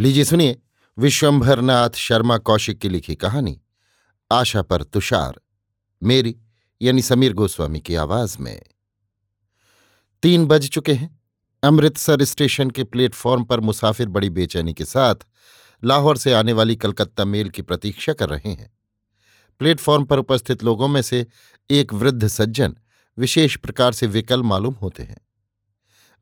लीजिए 0.00 0.24
सुनिए 0.24 0.58
विश्वंभरनाथ 0.98 1.90
शर्मा 1.90 2.38
कौशिक 2.38 2.78
की 2.78 2.88
लिखी 2.88 3.14
कहानी, 3.14 3.62
आशा 4.32 4.62
पर 4.62 4.82
तुषार, 4.82 5.40
मेरी, 6.02 6.36
यानी 6.82 7.02
समीर 7.02 7.32
गोस्वामी 7.32 7.80
की 7.80 7.94
आवाज़ 7.94 8.38
में। 8.40 8.62
तीन 10.22 10.46
बज 10.46 10.68
चुके 10.68 10.94
हैं। 10.94 11.20
अमृतसर 11.62 12.24
स्टेशन 12.24 12.70
के 12.70 12.84
प्लेटफॉर्म 12.84 13.44
पर 13.44 13.60
मुसाफिर 13.60 14.08
बड़ी 14.08 14.30
बेचैनी 14.30 14.74
के 14.74 14.84
साथ 14.84 15.14
लाहौर 15.84 16.16
से 16.16 16.32
आने 16.32 16.52
वाली 16.52 16.76
कलकत्ता 16.76 17.24
मेल 17.24 17.48
की 17.48 17.62
प्रतीक्षा 17.62 18.12
कर 18.12 18.28
रहे 18.28 18.52
हैं। 18.52 18.78
प्लेटफॉर्म 19.58 20.04
पर 20.04 20.18
उपस्थित 20.18 20.64
लोगों 20.64 20.88
में 20.88 21.02
से 21.02 21.26
एक 21.70 21.92
वृद्ध 21.92 22.28
सज्जन 22.28 22.76
विशेष 23.18 23.56
प्रकार 23.56 23.92
से 23.92 24.06
विकल 24.06 24.42
मालूम 24.42 24.74
होते 24.74 25.02
हैं। 25.02 25.26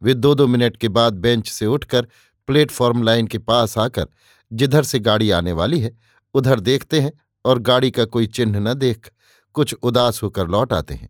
वे 0.03 0.15
दो 0.15 0.35
दो 0.35 0.47
मिनट 0.47 0.77
के 0.77 0.89
बाद 0.89 1.13
बेंच 1.15 1.49
से 1.49 1.67
उठकर 1.67 2.09
प्लेटफॉर्म 2.49 3.03
लाइन 3.03 3.27
के 3.27 3.39
पास 3.39 3.77
आकर 3.79 4.07
जिधर 4.51 4.83
से 4.83 4.99
गाड़ी 4.99 5.31
आने 5.31 5.53
वाली 5.53 5.81
है, 5.81 5.97
उधर 6.35 6.61
देखते 6.61 7.01
हैं 7.01 7.13
और 7.45 7.59
गाड़ी 7.59 7.91
का 7.91 8.05
कोई 8.05 8.27
चिन्ह 8.29 8.59
न 8.61 8.75
देख 8.75 9.11
कुछ 9.55 9.75
उदास 9.75 10.23
होकर 10.23 10.49
लौट 10.49 10.73
आते 10.73 10.95
हैं। 10.95 11.09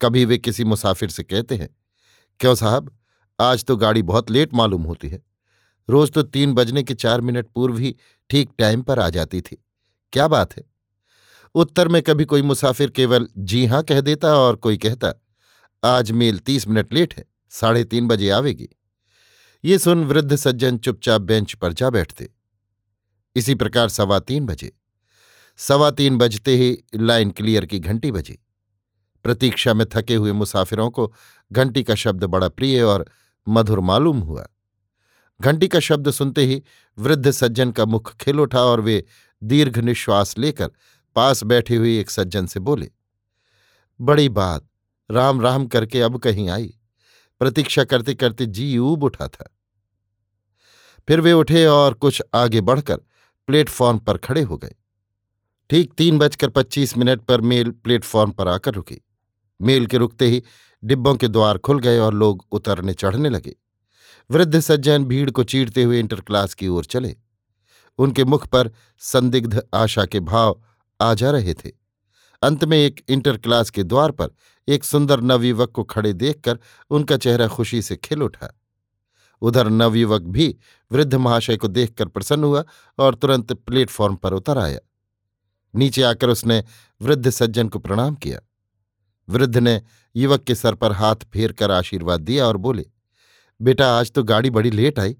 कभी 0.00 0.24
वे 0.24 0.38
किसी 0.38 0.64
मुसाफिर 0.64 1.08
से 1.08 1.22
कहते 1.22 1.56
हैं, 1.56 1.68
क्यों 2.40 2.54
साहब, 2.54 2.90
आज 3.38 3.64
तो 3.64 3.76
गाड़ी 3.76 4.02
बहुत 4.02 4.30
लेट 4.30 4.54
मालूम 4.54 4.82
होती 4.82 5.08
है। 5.08 5.22
रोज 5.88 6.10
तो 6.12 6.22
तीन 6.22 6.54
बजने 6.54 6.82
के 6.82 6.94
चार 6.94 7.20
मिनट 7.20 7.46
पूर्व 7.54 7.78
ही 7.78 7.94
ठीक 8.30 8.50
टाइम 8.58 8.82
पर 8.82 8.98
आ 8.98 9.08
जाती 9.08 9.40
थी। 9.40 9.56
क्या 10.12 10.26
बात 10.28 10.56
है? 10.56 10.64
उत्तर 11.54 11.88
में 11.88 12.00
कभी 12.02 12.24
कोई 12.24 12.42
मुसाफिर 12.42 12.90
केवल, 12.90 13.28
जी 13.38 13.64
हाँ, 13.66 13.82
कह 13.82 14.00
देता 14.00 14.34
और 14.36 14.56
कोई 14.56 14.76
कहता, 14.76 15.12
आज 15.82 16.10
मेल 16.10 16.38
तीस 16.38 16.68
मिनट 16.68 16.92
लेट 16.92 17.14
है, 17.14 17.24
साढ़े 17.50 17.84
तीन 17.84 18.08
बजे 18.08 18.30
आवेगी। 18.30 18.68
ये 19.64 19.78
सुन 19.78 20.04
वृद्ध 20.04 20.36
सज्जन 20.36 20.78
चुपचाप 20.78 21.20
बेंच 21.20 21.52
पर 21.54 21.72
जा 21.72 21.90
बैठते। 21.90 22.28
इसी 23.36 23.54
प्रकार 23.54 23.88
सवा 23.88 24.18
तीन 24.18 24.46
बजे। 24.46 24.72
सवा 25.58 25.90
तीन 25.90 26.18
बजते 26.18 26.56
ही 26.56 26.76
लाइन 26.94 27.30
क्लियर 27.30 27.66
की 27.66 27.78
घंटी 27.78 28.10
बजी। 28.12 28.38
प्रतीक्षा 29.24 29.74
में 29.74 29.86
थके 29.86 30.14
हुए 30.14 30.32
मुसाफिरों 30.32 30.90
को 30.90 31.12
घंटी 31.50 31.82
का 31.82 31.94
शब्द 31.94 32.24
बड़ा 32.24 32.48
प्रिय 32.48 32.82
और 32.82 33.06
मधुर 33.46 33.80
मालूम 33.80 34.20
हुआ। 34.20 34.46
घंटी 35.40 35.68
का 35.68 35.80
शब्द 35.80 36.10
सुनते 36.10 36.44
ही 36.44 36.62
वृद्ध 36.98 37.30
सज्जन 37.30 37.70
का 37.70 37.84
मुख 37.84 38.14
खिल 38.16 38.40
उठा 38.40 38.60
और 38.60 38.80
वे 38.80 39.04
दीर्घ 39.42 39.78
निश्वास 39.78 40.38
लेकर 40.38 40.70
पास 41.16 41.42
बैठी 41.44 41.74
हुई 41.74 41.98
एक 41.98 42.10
सज्जन 42.10 42.46
से 42.46 42.60
बोले, 42.60 42.90
बड़ी 44.00 44.28
बात 44.28 44.68
राम 45.10 45.40
राम 45.40 45.66
करके 45.66 46.00
अब 46.00 46.18
कहीं 46.18 46.48
आई। 46.48 46.72
प्रतीक्षा 47.40 47.84
करते 47.84 48.14
करते 48.14 48.46
जी 48.46 48.78
ऊब 48.78 49.02
उठा 49.02 49.28
था। 49.28 49.52
फिर 51.08 51.20
वे 51.20 51.32
उठे 51.32 51.66
और 51.66 51.94
कुछ 51.94 52.22
आगे 52.34 52.60
बढ़कर 52.60 52.96
प्लेटफॉर्म 53.46 53.98
पर 53.98 54.18
खड़े 54.18 54.42
हो 54.42 54.56
गए। 54.56 54.74
ठीक 55.70 55.92
तीन 55.92 56.18
बजकर 56.18 56.48
पच्चीस 56.48 56.96
मिनट 56.96 57.20
पर 57.20 57.40
मेल 57.40 57.70
प्लेटफॉर्म 57.70 58.30
पर 58.30 58.48
आकर 58.48 58.74
रुकी। 58.74 59.00
मेल 59.60 59.86
के 59.86 59.96
रुकते 59.96 60.26
ही 60.26 60.42
डिब्बों 60.84 61.14
के 61.14 61.28
द्वार 61.28 61.58
खुल 61.58 61.80
गए 61.80 61.98
और 61.98 62.14
लोग 62.14 62.46
उतरने 62.52 62.94
चढ़ने 62.94 63.28
लगे। 63.28 63.54
वृद्ध 64.30 64.60
सज्जन 64.60 65.04
भीड़ 65.04 65.30
को 65.30 65.44
चीरते 65.44 65.82
हुए 65.82 66.00
इंटर 66.00 66.20
क्लास 66.20 66.54
की 66.54 66.68
ओर 66.68 66.84
चले। 66.84 67.16
उनके 67.98 68.24
मुख 68.24 68.46
पर 68.46 68.70
संदिग्ध 68.98 69.62
आशा 69.74 70.06
के 70.06 70.20
भाव 70.20 70.62
आ 71.00 71.14
जा 71.14 71.30
रहे 71.30 71.54
थे। 71.54 71.85
अंत 72.42 72.64
में 72.64 72.78
एक 72.78 73.04
इंटर 73.08 73.36
क्लास 73.36 73.70
के 73.70 73.82
द्वार 73.82 74.10
पर 74.10 74.28
एक 74.68 74.84
सुंदर 74.84 75.20
नवयुवक 75.20 75.70
को 75.70 75.84
खड़े 75.84 76.12
देखकर 76.12 76.58
उनका 76.90 77.16
चेहरा 77.16 77.48
खुशी 77.48 77.82
से 77.82 77.96
खिल 77.96 78.22
उठा। 78.22 78.60
उधर 79.40 79.68
नवयुवक 79.68 80.22
भी 80.22 80.56
वृद्ध 80.92 81.14
महाशय 81.14 81.56
को 81.56 81.68
देखकर 81.68 82.08
प्रसन्न 82.08 82.44
हुआ 82.44 82.64
और 82.98 83.14
तुरंत 83.14 83.52
प्लेटफॉर्म 83.52 84.16
पर 84.16 84.32
उतर 84.32 84.58
आया। 84.58 84.78
नीचे 85.74 86.02
आकर 86.02 86.28
उसने 86.28 86.64
वृद्ध 87.02 87.30
सज्जन 87.30 87.68
को 87.68 87.78
प्रणाम 87.78 88.14
किया। 88.14 88.40
वृद्ध 89.28 89.58
ने 89.58 89.82
युवक 90.16 90.44
के 90.44 90.54
सर 90.54 90.74
पर 90.74 90.92
हाथ 90.92 91.16
फेर 91.16 91.52
कर 91.52 91.70
आशीर्वाद 91.70 92.20
दिया 92.20 92.46
और 92.46 92.56
बोले, 92.56 92.86
बेटा, 93.62 93.98
आज 93.98 94.12
तो 94.12 94.22
गाड़ी 94.22 94.50
बड़ी 94.50 94.70
लेट 94.70 94.98
आई। 94.98 95.16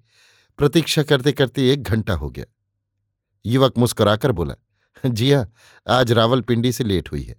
प्रतीक्षा 0.59 1.03
करते 1.03 1.33
करते 1.33 1.73
एक 1.73 1.83
घंटा 1.83 2.15
हो 2.15 2.31
गया। 2.31 2.45
युवक 3.47 3.79
मुस्कुराकर 3.79 4.33
बोला 4.33 4.55
जी 5.07 5.33
हाँ 5.33 5.53
आज 5.89 6.13
रावलपिंडी 6.13 6.73
से 6.73 6.85
लेट 6.85 7.13
हुई 7.13 7.23
है। 7.23 7.37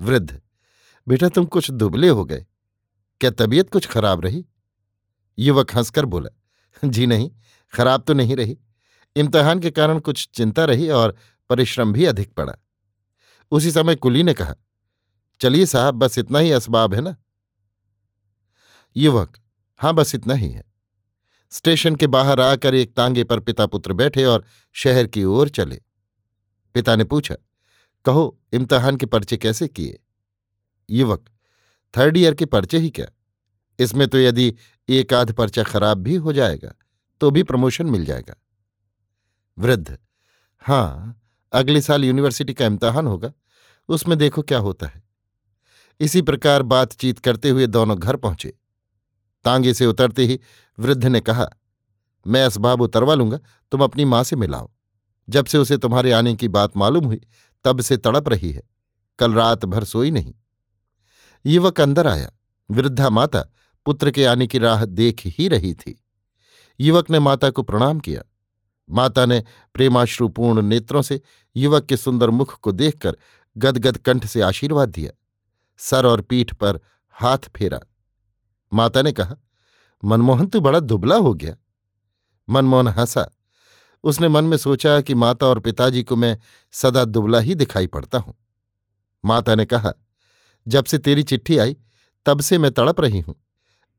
वृद्ध, 0.00 0.40
बेटा 1.08 1.28
तुम 1.28 1.44
कुछ 1.44 1.70
दुबले 1.70 2.08
हो 2.08 2.24
गए। 2.24 2.46
क्या 3.20 3.30
तबीयत 3.30 3.70
कुछ 3.70 3.86
खराब 3.86 4.20
रही? 4.20 4.44
युवक 5.38 5.76
हंसकर 5.76 6.04
बोला, 6.04 6.30
जी 6.84 7.06
नहीं, 7.06 7.30
खराब 7.72 8.02
तो 8.02 8.14
नहीं 8.14 8.36
रही। 8.36 8.58
इम्तहान 9.16 9.60
के 9.60 9.70
कारण 9.70 9.98
कुछ 9.98 10.28
चिंता 10.34 10.64
रही 10.64 10.88
और 10.90 11.16
परिश्रम 11.50 11.92
भी 11.92 12.04
अधिक 12.04 12.34
पड़ा। 12.34 12.54
उसी 13.50 13.70
समय 13.70 13.94
कुली 13.94 14.22
ने 14.22 14.34
कहा, 14.34 14.54
चलिए 15.40 15.66
साहब, 15.66 15.94
बस 15.94 16.18
इतना 16.18 16.38
ही 16.38 16.50
असबाब 16.50 16.94
है 16.94 17.00
ना? 17.00 17.16
युवक, 18.96 19.36
हाँ, 19.76 19.94
बस 19.94 20.14
इतना 20.14 20.34
ही 20.34 20.48
है। 20.48 20.64
स्टेशन 21.50 21.96
के 21.96 22.06
बाहर 22.06 22.40
आकर 22.40 22.74
एक 22.74 22.94
तांगे 22.94 23.24
पर 23.24 23.40
पिता 23.40 23.66
पुत्र 23.66 23.92
बैठे 23.92 24.24
और 24.24 24.44
शहर 24.72 25.06
की 25.06 25.24
ओर 25.24 25.48
चले। 25.48 25.85
पिता 26.76 26.94
ने 26.96 27.04
पूछा, 27.04 27.34
कहो, 28.04 28.38
इम्तहान 28.52 28.96
के 28.96 29.06
पर्चे 29.06 29.36
कैसे 29.36 29.68
किए? 29.68 29.98
युवक, 30.88 31.24
थर्ड 31.94 32.16
ईयर 32.16 32.34
के 32.34 32.44
पर्चे 32.46 32.78
ही 32.78 32.90
क्या? 32.90 33.06
इसमें 33.78 34.06
तो 34.08 34.18
यदि 34.18 34.54
एक 34.88 35.14
आध 35.14 35.32
पर्चा 35.32 35.62
खराब 35.62 35.98
भी 35.98 36.14
हो 36.16 36.32
जाएगा 36.32 36.74
तो 37.20 37.30
भी 37.30 37.42
प्रमोशन 37.42 37.86
मिल 37.86 38.04
जाएगा। 38.04 38.34
वृद्ध 39.58 39.96
हाँ 40.64 41.20
अगले 41.52 41.80
साल 41.80 42.04
यूनिवर्सिटी 42.04 42.54
का 42.54 42.66
इम्तहान 42.66 43.06
होगा, 43.06 43.32
उसमें 43.88 44.16
देखो 44.18 44.42
क्या 44.42 44.58
होता 44.58 44.86
है। 44.86 45.02
इसी 46.00 46.22
प्रकार 46.22 46.62
बातचीत 46.64 47.18
करते 47.18 47.50
हुए 47.50 47.66
दोनों 47.66 47.98
घर 47.98 48.16
पहुँचे। 48.16 48.52
तांगे 49.44 49.74
से 49.74 49.86
उतरते 49.86 50.24
ही 50.24 50.38
वृद्ध 50.78 51.04
ने 51.04 51.20
कहा, 51.20 51.48
मैं 52.26 52.44
असबाब 52.44 52.80
उतरवा 52.80 53.14
लूँगा, 53.14 53.38
तुम 53.72 53.84
अपनी 53.84 54.04
माँ 54.04 54.22
से 54.24 54.36
मिलाओ। 54.36 54.70
जब 55.28 55.46
से 55.46 55.58
उसे 55.58 55.76
तुम्हारे 55.76 56.12
आने 56.12 56.34
की 56.34 56.48
बात 56.48 56.76
मालूम 56.76 57.04
हुई, 57.04 57.20
तब 57.64 57.80
से 57.80 57.96
तड़प 57.96 58.28
रही 58.28 58.52
है। 58.52 58.62
कल 59.18 59.32
रात 59.32 59.64
भर 59.64 59.84
सोई 59.84 60.10
नहीं। 60.10 60.34
युवक 61.46 61.80
अंदर 61.80 62.06
आया। 62.06 62.30
वृद्धा 62.70 63.10
माता 63.10 63.44
पुत्र 63.86 64.10
के 64.10 64.24
आने 64.24 64.46
की 64.46 64.58
राह 64.58 64.84
देख 64.84 65.22
ही 65.24 65.48
रही 65.48 65.74
थी। 65.74 66.04
युवक 66.80 67.10
ने 67.10 67.18
माता 67.18 67.50
को 67.50 67.62
प्रणाम 67.62 68.00
किया। 68.00 68.22
माता 68.90 69.26
ने 69.26 69.44
प्रेमाश्रुपूर्ण 69.74 70.62
नेत्रों 70.62 71.02
से 71.02 71.20
युवक 71.56 71.84
के 71.84 71.96
सुंदर 71.96 72.30
मुख 72.30 72.60
को 72.60 72.72
देखकर 72.72 73.16
गदगद 73.58 73.96
कंठ 73.96 74.26
से 74.26 74.40
आशीर्वाद 74.40 74.88
दिया। 74.88 75.12
सर 75.78 76.06
और 76.06 76.20
पीठ 76.20 76.54
पर 76.54 76.80
हाथ 77.10 77.38
फेरा। 77.38 77.80
माता 78.72 79.02
ने 79.02 79.12
कहा, 79.12 79.36
मनमोहन, 80.04 80.46
तू 80.46 80.60
बड़ा 80.60 80.80
दुबला 80.80 81.16
हो 81.16 81.34
गया। 81.34 81.56
मनमोहन 82.50 82.88
हंसा। 82.88 83.35
उसने 84.04 84.28
मन 84.28 84.44
में 84.44 84.56
सोचा 84.56 85.00
कि 85.00 85.14
माता 85.14 85.46
और 85.46 85.58
पिताजी 85.58 86.02
को 86.02 86.16
मैं 86.16 86.36
सदा 86.74 87.04
दुबला 87.04 87.38
ही 87.38 87.54
दिखाई 87.54 87.86
पड़ता 87.86 88.18
हूँ। 88.18 88.34
माता 89.24 89.54
ने 89.54 89.64
कहा, 89.64 89.92
जब 90.66 90.84
से 90.84 90.98
तेरी 90.98 91.22
चिट्ठी 91.22 91.58
आई, 91.58 91.76
तब 92.26 92.40
से 92.40 92.58
मैं 92.58 92.70
तड़प 92.70 93.00
रही 93.00 93.20
हूँ। 93.20 93.34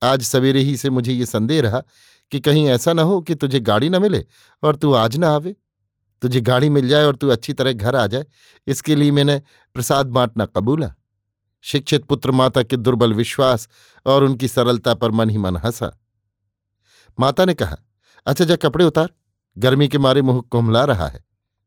आज 0.01 0.21
सवेरे 0.21 0.61
ही 0.61 0.75
से 0.77 0.89
मुझे 0.89 1.13
ये 1.13 1.25
संदेह 1.25 1.61
रहा 1.61 1.81
कि 2.31 2.39
कहीं 2.39 2.67
ऐसा 2.69 2.93
न 2.93 2.99
हो 2.99 3.19
कि 3.21 3.35
तुझे 3.35 3.59
गाड़ी 3.59 3.89
न 3.89 4.01
मिले 4.01 4.25
और 4.63 4.75
तू 4.75 4.93
आज 4.93 5.17
ना 5.17 5.29
आवे। 5.29 5.55
तुझे 6.21 6.41
गाड़ी 6.41 6.69
मिल 6.69 6.87
जाए 6.89 7.05
और 7.05 7.15
तू 7.15 7.29
अच्छी 7.29 7.53
तरह 7.53 7.73
घर 7.73 7.95
आ 7.95 8.05
जाए, 8.07 8.25
इसके 8.67 8.95
लिए 8.95 9.11
मैंने 9.11 9.41
प्रसाद 9.75 10.07
बांटना 10.07 10.45
कबूला। 10.45 10.93
शिक्षित 11.63 12.05
पुत्र 12.05 12.31
माता 12.31 12.63
के 12.63 12.77
दुर्बल 12.77 13.13
विश्वास 13.13 13.67
और 14.05 14.23
उनकी 14.23 14.47
सरलता 14.47 14.93
पर 14.93 15.11
मन 15.11 15.29
ही 15.29 15.37
मन 15.37 15.57
हंसा। 15.57 15.91
माता 17.17 17.45
ने 17.45 17.53
कहा 17.53 17.77
अच्छा 18.27 18.45
जा 18.45 18.55
कपड़े 18.55 18.85
उतार। 18.85 19.09
गर्मी 19.57 19.87
के 19.87 19.97
मारे 19.97 20.21
मुँह 20.21 20.41
कुमला 20.41 20.83
रहा 20.85 21.07
है। 21.07 21.23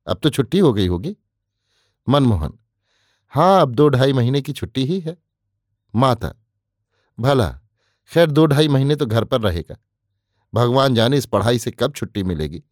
अब 0.07 0.21
तो 0.23 0.31
छुट्टी 0.31 0.59
हो 0.59 0.73
गई 0.73 0.87
होगी। 0.87 1.17
मनमोहन 2.09 2.53
हाँ 3.33 3.61
अब 3.63 3.75
दो 3.75 3.89
ढाई 3.89 4.13
महीने 4.13 4.41
की 4.43 4.53
छुट्टी 4.53 4.85
ही 4.85 5.01
है। 5.01 5.17
माता, 5.95 6.33
भला, 7.21 7.49
खैर 8.11 8.31
दो 8.31 8.47
ढाई 8.47 8.69
महीने 8.69 8.97
तो 8.97 9.07
घर 9.07 9.25
पर 9.25 9.41
रहेगा। 9.41 9.77
भगवान 10.55 10.95
जाने 10.95 11.17
इस 11.17 11.27
पढ़ाई 11.27 11.59
से 11.59 11.71
कब 11.71 11.93
छुट्टी 11.93 12.23
मिलेगी। 12.23 12.63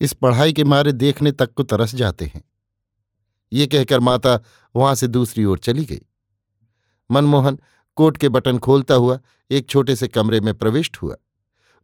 इस 0.00 0.12
पढ़ाई 0.12 0.52
के 0.52 0.64
मारे 0.64 0.92
देखने 0.92 1.32
तक 1.32 1.52
को 1.52 1.62
तरस 1.62 1.94
जाते 1.94 2.24
हैं। 2.24 2.42
ये 3.52 3.66
कहकर 3.66 4.00
माता 4.00 4.38
वहाँ 4.76 4.94
से 4.94 5.06
दूसरी 5.06 5.44
ओर 5.44 5.58
चली 5.58 5.84
गई। 5.84 6.00
मनमोहन 7.10 7.58
कोट 7.96 8.16
के 8.16 8.28
बटन 8.28 8.58
खोलता 8.58 8.94
हुआ 8.94 9.18
एक 9.50 9.68
छोटे 9.68 9.96
से 9.96 10.08
कमरे 10.08 10.40
में 10.40 10.54
प्रविष्ट 10.54 10.96
हुआ। 10.96 11.16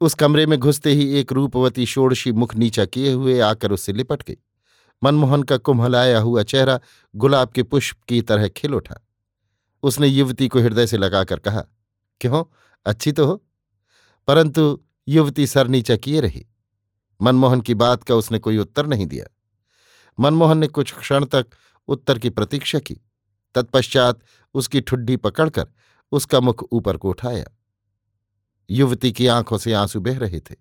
उस 0.00 0.14
कमरे 0.14 0.46
में 0.46 0.58
घुसते 0.58 0.92
ही 0.92 1.14
एक 1.14 1.32
रूपवती 1.32 1.86
षोड़शी 1.86 2.32
मुख 2.32 2.54
नीचा 2.54 2.84
किए 2.84 3.12
हुए 3.12 3.40
आकर 3.40 3.72
उससे 3.72 3.92
लिपट 3.92 4.22
गई। 4.22 4.36
मनमोहन 5.04 5.42
का 5.42 5.56
कुम्हलाया 5.56 6.18
हुआ 6.18 6.42
चेहरा 6.42 6.80
गुलाब 7.16 7.48
के 7.48 7.62
पुष्प 7.62 8.02
की 8.08 8.22
तरह 8.22 8.48
खिल 8.48 8.74
उठा। 8.74 9.08
उसने 9.82 10.06
युवती 10.06 10.48
को 10.48 10.58
हृदय 10.60 10.86
से 10.86 10.96
लगाकर 10.96 11.38
कहा, 11.38 11.64
क्यों? 12.20 12.44
अच्छी 12.86 13.12
तो 13.12 13.26
हो? 13.26 13.44
परंतु 14.26 14.82
युवती 15.08 15.46
सर 15.46 15.68
नीचा 15.68 15.96
किए 15.96 16.20
रही। 16.20 16.46
मनमोहन 17.22 17.60
की 17.60 17.74
बात 17.74 18.02
का 18.02 18.14
उसने 18.14 18.38
कोई 18.38 18.58
उत्तर 18.58 18.86
नहीं 18.86 19.06
दिया। 19.06 19.26
मनमोहन 20.20 20.58
ने 20.58 20.66
कुछ 20.66 20.92
क्षण 20.92 21.24
तक 21.24 21.46
उत्तर 21.88 22.18
की 22.18 22.30
प्रतीक्षा 22.30 22.78
की। 22.78 22.94
तत्पश्चात 23.54 24.20
उसकी 24.54 24.80
ठुड्डी 24.80 25.16
पकड़कर 25.16 25.66
उसका 26.12 26.40
मुख 26.40 26.68
ऊपर 26.72 26.96
को 26.96 27.10
उठाया। 27.10 27.44
युवती 28.70 29.12
की 29.12 29.26
आँखों 29.26 29.58
से 29.58 29.72
आँसू 29.72 30.00
बह 30.00 30.18
रहे 30.18 30.40
थे। 30.40 30.54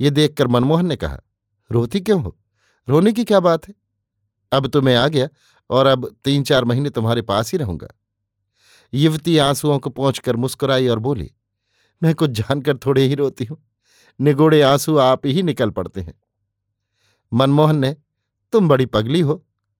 ये 0.00 0.10
देखकर 0.10 0.46
मनमोहन 0.46 0.86
ने 0.86 0.96
कहा, 0.96 1.18
रोती 1.70 2.00
क्यों 2.00 2.22
हो? 2.22 2.36
रोने 2.88 3.12
की 3.12 3.24
क्या 3.24 3.40
बात 3.40 3.68
है? 3.68 3.74
अब 4.52 4.66
तो 4.66 4.82
मैं 4.82 4.96
आ 4.96 5.08
गया 5.08 5.28
और 5.70 5.86
अब 5.86 6.16
तीन 6.24 6.42
चार 6.42 6.64
महीने 6.64 6.90
तुम्हारे 6.90 7.22
पास 7.22 7.52
ही 7.52 7.58
रहूँगा। 7.58 7.88
युवती 8.92 9.36
आंसुओं 9.38 9.78
को 9.78 9.90
पहुंचकर 9.90 10.36
मुस्कुराई 10.36 10.88
और 10.88 10.98
बोली, 10.98 11.30
मैं 12.02 12.14
कुछ 12.14 12.30
जानकर 12.30 12.76
थोड़े 12.76 13.02
ही 13.02 13.14
रोती 13.14 13.44
हूँ। 13.44 13.58
निगोड़े 14.20 14.62
आँसू 14.62 14.96
आप 14.96 15.26
ही 15.26 15.42
निकल 15.42 15.70
पड़ते 15.70 16.00
हैं। 16.00 16.14
मनमोहन 17.32 17.76
ने, 17.76 17.96
तुम 18.52 18.68
बड़ी 18.68 18.86
पगली 18.86 19.20
हो, 19.20 19.34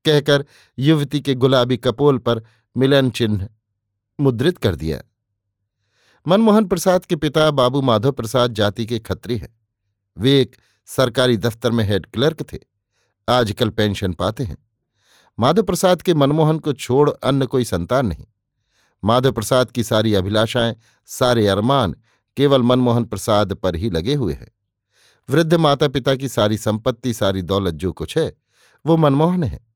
कहकर 0.05 0.45
युवती 0.79 1.21
के 1.21 1.35
गुलाबी 1.35 1.77
कपोल 1.77 2.19
पर 2.19 2.43
मिलन 2.77 3.11
चिन्ह 3.11 3.49
मुद्रित 4.21 4.59
कर 4.59 4.75
दिया। 4.75 5.03
मनमोहन 6.29 6.65
प्रसाद 6.65 7.05
के 7.05 7.17
पिता 7.17 7.51
बाबू 7.51 7.81
माधव 7.81 8.13
प्रसाद 8.13 8.53
जाति 8.53 8.87
के 8.87 8.99
खत्री 8.99 9.37
हैं। 9.37 9.61
वे 10.19 10.41
एक 10.41 10.57
सरकारी 10.87 11.37
दफ्तर 11.37 11.71
में 11.71 11.85
हेड 11.85 12.07
क्लर्क 12.07 12.53
थे। 12.53 12.59
आजकल 13.29 13.69
पेंशन 13.69 14.13
पाते 14.13 14.45
हैं। 14.45 14.59
माधव 15.39 15.63
प्रसाद 15.63 16.03
के 16.03 16.15
मनमोहन 16.15 16.59
को 16.59 16.73
छोड़ 16.73 17.11
अन्य 17.11 17.47
कोई 17.47 17.65
संतान 17.65 18.07
नहीं। 18.07 18.27
माधव 19.05 19.33
प्रसाद 19.33 19.71
की 19.71 19.85
सारी 19.85 20.15
अभिलाषाएँ, 20.15 20.77
सारे 21.07 21.47
अरमान 21.47 21.95
केवल 22.37 22.63
मनमोहन 22.63 23.05
प्रसाद 23.05 23.55
पर 23.55 23.77
ही 23.77 23.91
लगे 23.91 24.15
हुए 24.15 24.35
हैं। 24.35 24.53
वृद्ध 25.31 25.55
माता 25.55 25.89
पिता 25.89 26.15
की 26.15 26.29
सारी 26.29 26.59
संपत्ति, 26.59 27.15
सारी 27.15 27.43
दौलत 27.43 27.75
जो 27.75 27.93
कुछ 27.93 28.19
है, 28.19 28.37
वो 28.87 28.97
मनमोहन 28.97 29.45
है। 29.45 29.67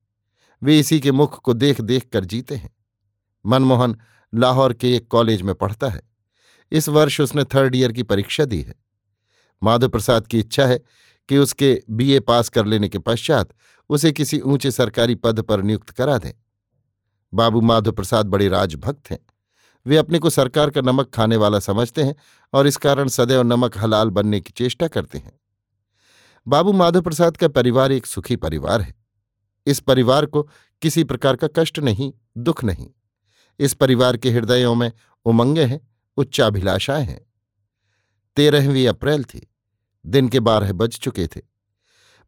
वे 0.62 0.78
इसी 0.78 1.00
के 1.00 1.12
मुख 1.12 1.40
को 1.42 1.52
देख 1.52 1.80
देख 1.80 2.08
कर 2.12 2.24
जीते 2.24 2.54
हैं। 2.54 2.76
मनमोहन 3.46 3.96
लाहौर 4.34 4.72
के 4.72 4.96
एक 4.96 5.08
कॉलेज 5.08 5.42
में 5.42 5.54
पढ़ता 5.54 5.88
है। 5.88 6.15
इस 6.72 6.88
वर्ष 6.88 7.20
उसने 7.20 7.44
थर्ड 7.44 7.76
ईयर 7.76 7.92
की 7.92 8.02
परीक्षा 8.02 8.44
दी 8.44 8.60
है। 8.62 8.74
माधव 9.62 9.88
प्रसाद 9.88 10.26
की 10.26 10.38
इच्छा 10.38 10.66
है 10.66 10.80
कि 11.28 11.38
उसके 11.38 11.82
बीए 11.90 12.20
पास 12.20 12.48
कर 12.48 12.66
लेने 12.66 12.88
के 12.88 12.98
पश्चात 12.98 13.48
उसे 13.88 14.12
किसी 14.12 14.40
ऊँचे 14.40 14.70
सरकारी 14.70 15.14
पद 15.14 15.40
पर 15.40 15.62
नियुक्त 15.62 15.90
करा 15.90 16.18
दें। 16.18 16.32
बाबू 17.34 17.60
माधव 17.60 17.92
प्रसाद 17.92 18.26
बड़े 18.26 18.48
राजभक्त 18.48 19.10
हैं। 19.10 19.18
वे 19.86 19.96
अपने 19.96 20.18
को 20.18 20.30
सरकार 20.30 20.70
का 20.70 20.80
नमक 20.80 21.10
खाने 21.10 21.36
वाला 21.36 21.58
समझते 21.58 22.02
हैं 22.02 22.14
और 22.52 22.66
इस 22.66 22.76
कारण 22.76 23.08
सदैव 23.08 23.42
नमक 23.42 23.78
हलाल 23.78 24.10
बनने 24.10 24.40
की 24.40 24.50
चेष्टा 24.50 24.88
करते 24.88 25.18
हैं। 25.18 25.40
बाबू 26.48 26.72
माधव 26.72 27.00
प्रसाद 27.02 27.36
का 27.36 27.48
परिवार 27.48 27.92
एक 27.92 28.06
सुखी 28.06 28.36
परिवार 28.36 28.80
है। 28.80 28.94
इस 29.66 29.80
परिवार 29.80 30.26
को 30.26 30.42
किसी 30.82 31.04
प्रकार 31.04 31.36
का 31.36 31.48
कष्ट 31.56 31.78
नहीं, 31.78 32.12
दुख 32.38 32.64
नहीं। 32.64 32.88
इस 33.58 33.74
परिवार 33.74 34.16
के 34.16 34.30
हृदयों 34.30 34.74
में 34.74 34.92
उमंगे 35.24 35.64
हैं। 35.64 35.95
उच्चाभिलाषाएँ 36.16 37.04
हैं। 37.04 37.26
तेरहवीं 38.36 38.88
अप्रैल 38.88 39.24
थी। 39.24 39.52
दिन 40.06 40.28
के 40.28 40.40
बारह 40.40 40.72
बज 40.72 40.90
चुके 40.90 41.26
थे। 41.26 41.40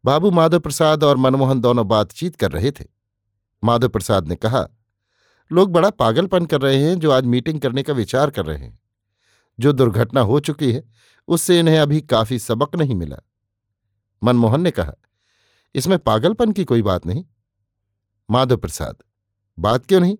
बाबू 0.04 0.30
माधव 0.30 0.60
प्रसाद 0.60 1.04
और 1.04 1.16
मनमोहन 1.16 1.60
दोनों 1.60 1.88
बातचीत 1.88 2.36
कर 2.36 2.52
रहे 2.52 2.70
थे। 2.70 2.84
माधव 3.64 3.88
प्रसाद 3.88 4.28
ने 4.28 4.36
कहा, 4.36 4.68
लोग 5.52 5.72
बड़ा 5.72 5.90
पागलपन 5.90 6.46
कर 6.46 6.60
रहे 6.60 6.84
हैं 6.84 6.98
जो 6.98 7.10
आज 7.10 7.24
मीटिंग 7.24 7.60
करने 7.60 7.82
का 7.82 7.92
विचार 7.92 8.30
कर 8.30 8.46
रहे 8.46 8.58
हैं। 8.58 8.80
जो 9.60 9.72
दुर्घटना 9.72 10.20
हो 10.20 10.40
चुकी 10.40 10.72
है, 10.72 10.84
उससे 11.28 11.58
इन्हें 11.58 11.78
अभी 11.78 12.00
काफ़ी 12.00 12.38
सबक 12.38 12.76
नहीं 12.76 12.94
मिला। 12.94 13.16
मनमोहन 14.24 14.60
ने 14.60 14.70
कहा, 14.70 14.92
इसमें 15.74 15.98
पागलपन 15.98 16.52
की 16.52 16.64
कोई 16.64 16.82
बात 16.82 17.06
नहीं। 17.06 17.24
माधव 18.30 18.56
प्रसाद 18.56 18.96
बात 19.58 19.86
क्यों 19.86 20.00
नहीं? 20.00 20.16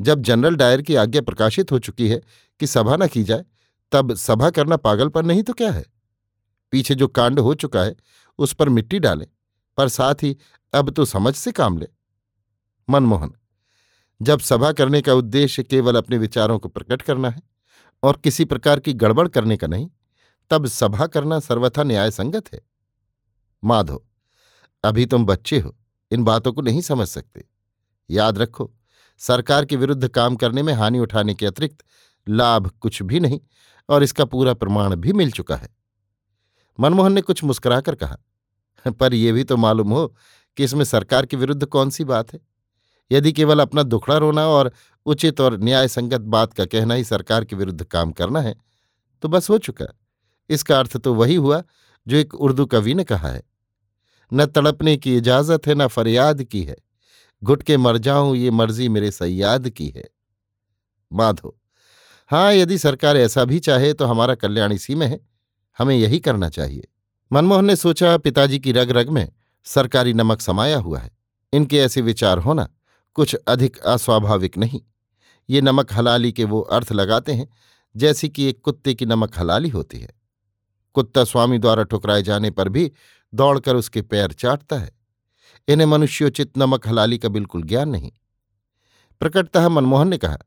जब 0.00 0.22
जनरल 0.22 0.56
डायर 0.56 0.82
की 0.82 0.94
आज्ञा 0.94 1.22
प्रकाशित 1.22 1.72
हो 1.72 1.78
चुकी 1.78 2.08
है 2.08 2.20
कि 2.60 2.66
सभा 2.66 2.96
न 2.96 3.08
की 3.08 3.22
जाए, 3.24 3.44
तब 3.92 4.14
सभा 4.14 4.50
करना 4.50 4.76
पागलपन 4.76 5.26
नहीं 5.26 5.42
तो 5.42 5.52
क्या 5.52 5.70
है? 5.70 5.84
पीछे 6.72 6.94
जो 6.94 7.08
कांड 7.08 7.40
हो 7.40 7.54
चुका 7.54 7.82
है, 7.82 7.96
उस 8.38 8.52
पर 8.54 8.68
मिट्टी 8.68 8.98
डालें, 8.98 9.26
पर 9.76 9.88
साथ 9.88 10.14
ही 10.14 10.36
अब 10.72 10.90
तो 10.90 11.04
समझ 11.04 11.34
से 11.34 11.52
काम 11.52 11.78
ले। 11.78 11.86
मनमोहन, 12.88 13.34
जब 14.22 14.40
सभा 14.40 14.72
करने 14.72 15.00
का 15.02 15.14
उद्देश्य 15.14 15.62
केवल 15.62 15.96
अपने 15.96 16.18
विचारों 16.18 16.58
को 16.58 16.68
प्रकट 16.68 17.02
करना 17.02 17.30
है 17.30 17.42
और 18.02 18.20
किसी 18.24 18.44
प्रकार 18.44 18.80
की 18.80 18.92
गड़बड़ 18.92 19.28
करने 19.28 19.56
का 19.56 19.66
नहीं, 19.66 19.88
तब 20.50 20.66
सभा 20.66 21.06
करना 21.06 21.40
सर्वथा 21.40 21.82
न्याय 21.82 22.10
संगत 22.10 22.52
है। 22.54 22.60
माधो, 23.64 24.06
अभी 24.84 25.06
तुम 25.06 25.26
बच्चे 25.26 25.58
हो, 25.58 25.76
इन 26.10 26.24
बातों 26.24 26.52
को 26.52 26.62
नहीं 26.62 26.80
समझ 26.80 27.08
सकते। 27.08 27.44
याद 28.10 28.38
रखो 28.38 28.72
सरकार 29.20 29.64
के 29.64 29.76
विरुद्ध 29.76 30.08
काम 30.08 30.36
करने 30.36 30.62
में 30.62 30.72
हानि 30.74 30.98
उठाने 30.98 31.34
के 31.34 31.46
अतिरिक्त 31.46 31.84
लाभ 32.26 32.70
कुछ 32.80 33.02
भी 33.02 33.20
नहीं 33.20 33.40
और 33.88 34.02
इसका 34.02 34.24
पूरा 34.24 34.54
प्रमाण 34.54 34.94
भी 34.96 35.12
मिल 35.12 35.30
चुका 35.30 35.56
है। 35.56 35.68
मनमोहन 36.78 37.12
ने 37.12 37.20
कुछ 37.20 37.42
मुस्कुराकर 37.44 37.94
कहा, 37.94 38.16
पर 38.90 39.14
यह 39.14 39.32
भी 39.32 39.44
तो 39.44 39.56
मालूम 39.56 39.92
हो 39.92 40.06
कि 40.56 40.64
इसमें 40.64 40.84
सरकार 40.84 41.26
के 41.26 41.36
विरुद्ध 41.36 41.64
कौन 41.66 41.90
सी 41.90 42.04
बात 42.04 42.32
है। 42.32 42.40
यदि 43.10 43.32
केवल 43.32 43.60
अपना 43.60 43.82
दुखड़ा 43.82 44.16
रोना 44.16 44.46
और 44.46 44.70
उचित 45.06 45.40
और 45.40 45.58
न्याय 45.58 45.88
संगत 45.88 46.20
बात 46.20 46.52
का 46.52 46.64
कहना 46.66 46.94
ही 46.94 47.04
सरकार 47.04 47.44
के 47.44 47.56
विरुद्ध 47.56 47.84
काम 47.84 48.12
करना 48.12 48.40
है 48.40 48.54
तो 49.22 49.28
बस 49.28 49.50
हो 49.50 49.58
चुका। 49.60 49.86
इसका 50.50 50.78
अर्थ 50.78 50.96
तो 50.96 51.14
वही 51.14 51.34
हुआ 51.36 51.62
जो 52.06 52.16
एक 52.16 52.34
उर्दू 52.36 52.66
कवि 52.66 52.94
ने 52.94 53.04
कहा 53.04 53.28
है, 53.28 53.42
न 54.32 54.46
तड़पने 54.46 54.96
की 54.96 55.16
इजाज़त 55.16 55.66
है, 55.66 55.74
न 55.74 55.86
फरियाद 55.88 56.42
की 56.44 56.62
है। 56.62 56.76
घुट 57.44 57.62
के 57.62 57.76
मर 57.76 57.98
जाऊँ, 57.98 58.36
ये 58.36 58.50
मर्ज़ी 58.50 58.88
मेरे 58.88 59.10
सयाद 59.10 59.68
की 59.68 59.88
है। 59.88 60.04
माधो 61.12 61.60
हाँ 62.30 62.54
यदि 62.54 62.78
सरकार 62.78 63.16
ऐसा 63.16 63.44
भी 63.44 63.58
चाहे 63.58 63.92
तो 63.92 64.04
हमारा 64.04 64.34
कल्याण 64.34 64.72
इसी 64.72 64.94
में 64.94 65.06
है। 65.06 65.20
हमें 65.78 65.96
यही 65.96 66.18
करना 66.18 66.48
चाहिए। 66.48 66.88
मनमोहन 67.32 67.64
ने 67.64 67.76
सोचा, 67.76 68.16
पिताजी 68.16 68.58
की 68.58 68.72
रग 68.72 68.90
रग 68.90 69.08
में 69.08 69.32
सरकारी 69.64 70.12
नमक 70.12 70.40
समाया 70.40 70.78
हुआ 70.78 70.98
है। 70.98 71.10
इनके 71.52 71.78
ऐसे 71.78 72.00
विचार 72.00 72.38
होना 72.38 72.68
कुछ 73.14 73.34
अधिक 73.34 73.78
अस्वाभाविक 73.78 74.58
नहीं। 74.58 74.80
ये 75.50 75.60
नमक 75.60 75.92
हलाली 75.92 76.32
के 76.32 76.44
वो 76.44 76.60
अर्थ 76.60 76.92
लगाते 76.92 77.32
हैं, 77.32 77.48
जैसी 77.96 78.28
कि 78.28 78.44
एक 78.44 78.60
कुत्ते 78.60 78.94
की 78.94 79.06
नमक 79.06 79.38
हलाली 79.38 79.68
होती 79.68 80.00
है। 80.00 80.10
कुत्ता 80.94 81.24
स्वामी 81.24 81.58
द्वारा 81.58 81.82
ठुकराए 81.82 82.22
जाने 82.22 82.50
पर 82.50 82.68
भी 82.68 82.92
दौड़कर 83.34 83.76
उसके 83.76 84.02
पैर 84.02 84.32
चाटता 84.32 84.78
है। 84.78 84.95
इन्हें 85.68 85.86
मनुष्योचित 85.86 86.58
नमक 86.58 86.88
हलाली 86.88 87.18
का 87.18 87.28
बिल्कुल 87.28 87.62
ज्ञान 87.62 87.88
नहीं। 87.88 88.10
प्रकटतः 89.20 89.68
मनमोहन 89.68 90.08
ने 90.08 90.18
कहा, 90.18 90.38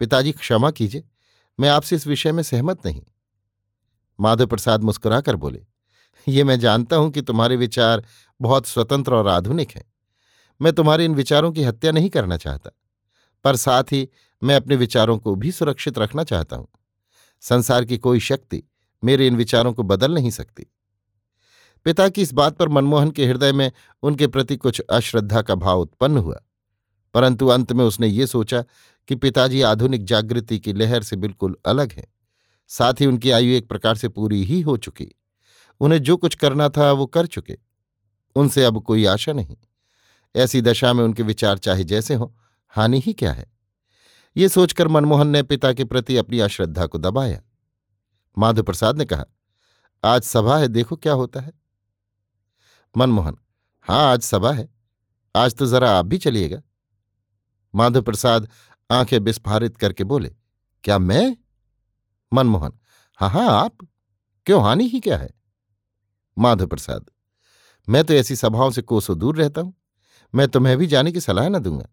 पिताजी 0.00 0.32
क्षमा 0.32 0.70
कीजिए, 0.70 1.04
मैं 1.58 1.68
आपसे 1.68 1.96
इस 1.96 2.06
विषय 2.06 2.32
में 2.32 2.42
सहमत 2.42 2.86
नहीं। 2.86 3.02
माधव 4.20 4.46
प्रसाद 4.46 4.82
मुस्कुराकर 4.82 5.36
बोले, 5.36 5.66
ये 6.26 6.44
मैं 6.44 6.58
जानता 6.60 6.96
हूँ 6.96 7.10
कि 7.10 7.22
तुम्हारे 7.22 7.56
विचार 7.56 8.04
बहुत 8.40 8.66
स्वतंत्र 8.66 9.14
और 9.14 9.28
आधुनिक 9.28 9.70
हैं। 9.70 9.84
मैं 10.60 10.72
तुम्हारे 10.72 11.04
इन 11.04 11.14
विचारों 11.14 11.52
की 11.52 11.62
हत्या 11.62 11.92
नहीं 11.92 12.10
करना 12.10 12.36
चाहता, 12.36 12.70
पर 13.44 13.56
साथ 13.56 13.84
ही 13.84 14.08
मैं 14.42 14.56
अपने 14.56 14.76
विचारों 14.76 15.18
को 15.18 15.34
भी 15.34 15.52
सुरक्षित 15.52 15.98
रखना 15.98 16.24
चाहता 16.24 16.56
हूँ। 16.56 16.68
संसार 17.40 17.84
की 17.84 17.98
कोई 17.98 18.20
शक्ति 18.20 18.62
मेरे 19.02 19.26
इन 19.26 19.36
विचारों 19.36 19.72
को 19.72 19.82
बदल 19.82 20.14
नहीं 20.14 20.30
सकती। 20.30 20.66
पिता 21.86 22.08
की 22.08 22.22
इस 22.22 22.32
बात 22.32 22.56
पर 22.56 22.68
मनमोहन 22.68 23.10
के 23.10 23.26
हृदय 23.26 23.52
में 23.52 23.72
उनके 24.02 24.26
प्रति 24.26 24.56
कुछ 24.56 24.80
अश्रद्धा 24.80 25.42
का 25.42 25.54
भाव 25.54 25.80
उत्पन्न 25.80 26.18
हुआ। 26.18 26.40
परंतु 27.14 27.46
अंत 27.46 27.72
में 27.72 27.84
उसने 27.84 28.06
ये 28.06 28.26
सोचा 28.26 28.64
कि 29.08 29.14
पिताजी 29.14 29.62
आधुनिक 29.62 30.04
जागृति 30.04 30.58
की 30.58 30.72
लहर 30.72 31.02
से 31.02 31.16
बिल्कुल 31.16 31.56
अलग 31.66 31.92
हैं। 31.92 32.06
साथ 32.68 32.94
ही 33.00 33.06
उनकी 33.06 33.30
आयु 33.30 33.52
एक 33.52 33.68
प्रकार 33.68 33.94
से 33.94 34.08
पूरी 34.08 34.44
ही 34.44 34.60
हो 34.60 34.76
चुकी। 34.76 35.08
उन्हें 35.80 36.02
जो 36.02 36.16
कुछ 36.16 36.34
करना 36.34 36.68
था, 36.68 36.92
वो 36.92 37.06
कर 37.06 37.26
चुके। 37.26 37.58
उनसे 38.36 38.64
अब 38.64 38.82
कोई 38.82 39.04
आशा 39.04 39.32
नहीं। 39.32 39.56
ऐसी 40.36 40.62
दशा 40.62 40.92
में 40.92 41.04
उनके 41.04 41.22
विचार 41.22 41.58
चाहे 41.58 41.84
जैसे 41.84 42.14
हों, 42.14 42.28
हानि 42.68 43.02
ही 43.06 43.12
क्या 43.12 43.32
है? 43.32 43.52
ये 44.36 44.48
सोचकर 44.48 44.88
मनमोहन 44.88 45.26
ने 45.26 45.42
पिता 45.42 45.72
के 45.72 45.84
प्रति 45.84 46.16
अपनी 46.16 46.38
अश्रद्धा 46.38 46.86
को 46.86 46.98
दबाया। 46.98 47.42
माधव 48.38 48.62
प्रसाद 48.62 48.98
ने 48.98 49.04
कहा, 49.04 49.24
आज 50.04 50.22
सभा 50.22 50.58
है, 50.58 50.68
देखो 50.68 50.96
क्या 50.96 51.12
होता 51.12 51.40
है। 51.40 51.65
मनमोहन। 52.96 53.36
हाँ 53.86 54.02
आज 54.02 54.20
सभा 54.20 54.52
है। 54.52 54.68
आज 55.34 55.54
तो 55.54 55.66
जरा 55.66 55.90
आप 55.90 56.04
भी 56.04 56.18
चलिएगा। 56.18 56.60
माधव 57.74 58.02
प्रसाद 58.02 58.48
आँखें 58.90 59.18
विस्फारित 59.18 59.76
करके 59.76 60.04
बोले, 60.04 60.30
क्या 60.84 60.98
मैं? 60.98 61.36
मनमोहन 62.32 62.72
हाँ 63.20 63.28
हाँ 63.30 63.48
आप? 63.48 63.76
क्यों 64.46 64.62
हानि 64.62 64.88
ही 64.88 65.00
क्या 65.00 65.16
है? 65.18 65.28
माधव 66.36 66.66
प्रसाद 66.66 67.04
मैं 67.88 68.02
तो 68.04 68.14
ऐसी 68.14 68.36
सभाओं 68.36 68.70
से 68.70 68.82
कोसों 68.82 69.18
दूर 69.18 69.36
रहता 69.36 69.60
हूँ। 69.60 69.74
मैं 70.34 70.48
तुम्हें 70.48 70.76
भी 70.76 70.86
जाने 70.86 71.12
की 71.12 71.20
सलाह 71.20 71.48
न 71.48 71.58
दूँगा। 71.58 71.86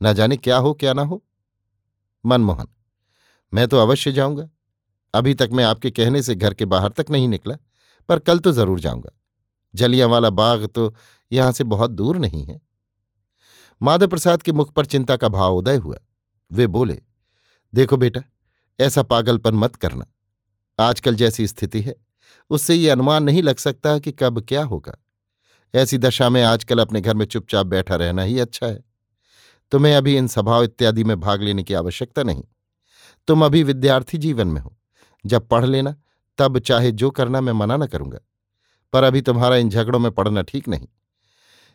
ना 0.00 0.12
जाने 0.12 0.36
क्या 0.36 0.56
हो, 0.56 0.72
क्या 0.74 0.92
ना 0.92 1.02
हो? 1.02 1.22
मनमोहन, 2.24 2.68
मैं 3.52 3.68
तो 3.68 3.78
अवश्य 3.78 4.12
जाऊँगा। 4.12 4.48
अभी 5.14 5.34
तक 5.34 5.50
मैं 5.52 5.64
आपके 5.64 5.90
कहने 5.90 6.22
से 6.22 6.34
घर 6.34 6.54
के 6.54 6.64
बाहर 6.66 6.92
तक 6.92 7.10
नहीं 7.10 7.28
निकला, 7.28 7.56
पर 8.08 8.18
कल 8.18 8.38
तो 8.38 8.52
ज़रूर 8.52 8.80
जाऊँगा। 8.80 9.10
जलियांवाला 9.74 10.30
बाग 10.30 10.66
तो 10.66 10.94
यहाँ 11.32 11.52
से 11.52 11.64
बहुत 11.64 11.90
दूर 11.90 12.16
नहीं 12.16 12.44
है। 12.44 12.60
माधव 13.82 14.06
प्रसाद 14.06 14.42
के 14.42 14.52
मुख 14.52 14.72
पर 14.72 14.86
चिंता 14.86 15.16
का 15.16 15.28
भाव 15.28 15.56
उदय 15.56 15.76
हुआ। 15.76 15.96
वे 16.52 16.66
बोले, 16.66 17.02
देखो 17.74 17.96
बेटा, 17.96 18.22
ऐसा 18.80 19.02
पागलपन 19.02 19.54
मत 19.54 19.76
करना। 19.76 20.06
आजकल 20.80 21.14
जैसी 21.14 21.46
स्थिति 21.46 21.80
है, 21.80 21.96
उससे 22.50 22.74
ये 22.74 22.90
अनुमान 22.90 23.22
नहीं 23.22 23.42
लग 23.42 23.56
सकता 23.56 23.98
कि 23.98 24.12
कब 24.12 24.40
क्या 24.40 24.64
होगा। 24.64 25.04
ऐसी 25.74 25.98
दशा 25.98 26.28
में 26.28 26.42
आजकल 26.42 26.78
अपने 26.78 27.00
घर 27.00 27.14
में 27.14 27.26
चुपचाप 27.26 27.66
बैठा 27.66 27.96
रहना 27.96 28.22
ही 28.22 28.38
अच्छा 28.38 28.66
है। 28.66 28.84
तुम्हें 29.70 29.96
अभी 29.96 30.16
इन 30.16 30.26
सभाओं 30.26 30.64
इत्यादि 30.64 31.04
में 31.04 31.20
भाग 31.20 31.42
लेने 31.42 31.62
की 31.62 31.74
आवश्यकता 31.74 32.22
नहीं। 32.22 32.44
तुम 33.28 33.44
अभी 33.44 33.62
विद्यार्थी 33.62 34.18
जीवन 34.18 34.48
में 34.48 34.60
हो। 34.60 34.76
जब 35.26 35.48
पढ़ 35.48 35.64
लेना, 35.64 35.96
तब 36.38 36.58
चाहे 36.58 36.92
जो 36.92 37.10
करना 37.10 37.40
मैं 37.40 37.52
मना 37.52 37.76
न 37.76 37.86
करूँगा। 37.86 38.18
पर 38.92 39.04
अभी 39.04 39.20
तुम्हारा 39.20 39.56
इन 39.56 39.70
झगड़ों 39.70 39.98
में 39.98 40.10
पड़ना 40.12 40.42
ठीक 40.42 40.68
नहीं। 40.68 40.88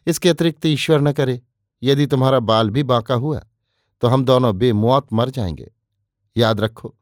इसके 0.07 0.29
अतिरिक्त 0.29 0.65
ईश्वर 0.65 1.01
न 1.01 1.12
करे, 1.12 1.41
यदि 1.81 2.05
तुम्हारा 2.07 2.39
बाल 2.41 2.69
भी 2.69 2.84
बांका 2.84 3.15
हुआ 3.15 3.41
तो 4.01 4.07
हम 4.07 4.24
दोनों 4.25 4.57
बेमौत 4.57 5.07
मर 5.13 5.29
जाएँगे। 5.29 5.72
याद 6.36 6.60
रखो, 6.60 6.95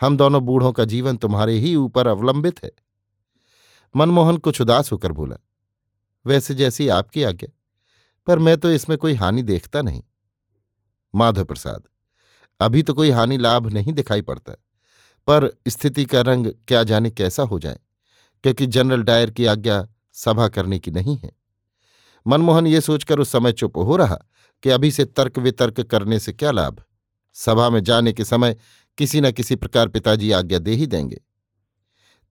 हम 0.00 0.16
दोनों 0.16 0.42
बूढ़ों 0.42 0.72
का 0.72 0.84
जीवन 0.84 1.16
तुम्हारे 1.16 1.52
ही 1.54 1.74
ऊपर 1.76 2.06
अवलंबित 2.06 2.62
है। 2.64 2.70
मनमोहन 3.94 4.36
कुछ 4.36 4.60
उदास 4.60 4.92
होकर 4.92 5.12
बोला, 5.12 5.36
वैसे 6.24 6.54
जैसी 6.54 6.88
आपकी 6.88 7.22
आज्ञा, 7.22 7.52
पर 8.26 8.38
मैं 8.38 8.56
तो 8.58 8.70
इसमें 8.70 8.96
कोई 8.98 9.14
हानि 9.14 9.42
देखता 9.42 9.82
नहीं। 9.82 10.02
माधव 11.14 11.44
प्रसाद, 11.44 11.82
अभी 12.60 12.82
तो 12.82 12.94
कोई 12.94 13.10
हानि 13.10 13.38
लाभ 13.38 13.66
नहीं 13.66 13.92
दिखाई 13.92 14.22
पड़ता, 14.22 14.52
पर 15.28 15.50
स्थिति 15.68 16.04
का 16.04 16.20
रंग 16.20 16.46
क्या 16.68 16.82
जाने 16.82 17.10
कैसा 17.10 17.42
हो 17.42 17.58
जाए? 17.58 17.78
क्योंकि 18.44 18.66
जनरल 18.66 19.02
डायर 19.02 19.30
की 19.30 19.46
आज्ञा 19.46 19.86
सभा 20.12 20.48
करने 20.48 20.78
की 20.78 20.90
नहीं 20.90 21.16
है। 21.16 21.32
मनमोहन 22.26 22.66
ये 22.66 22.80
सोचकर 22.80 23.18
उस 23.18 23.32
समय 23.32 23.52
चुप 23.52 23.76
हो 23.76 23.96
रहा 23.96 24.18
कि 24.62 24.70
अभी 24.70 24.90
से 24.90 25.04
तर्क 25.04 25.38
वितर्क 25.38 25.80
करने 25.80 26.18
से 26.18 26.32
क्या 26.32 26.50
लाभ? 26.50 26.82
सभा 27.36 27.68
में 27.70 27.82
जाने 27.82 28.12
के 28.12 28.24
समय 28.24 28.56
किसी 28.98 29.20
न 29.20 29.30
किसी 29.32 29.56
प्रकार 29.56 29.88
पिताजी 29.88 30.30
आज्ञा 30.30 30.58
दे 30.58 30.74
ही 30.74 30.86
देंगे। 30.86 31.20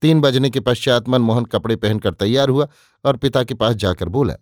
तीन 0.02 0.22
बजने 0.22 0.50
के 0.50 0.60
पश्चात 0.60 1.10
मनमोहन 1.10 1.46
कपड़े 1.46 1.76
पहनकर 1.76 2.14
तैयार 2.14 2.50
हुआ 2.50 2.68
और 3.06 3.18
पिता 3.18 3.44
के 3.44 3.54
पास 3.54 3.76
जाकर 3.76 4.10
बोला, 4.10 4.34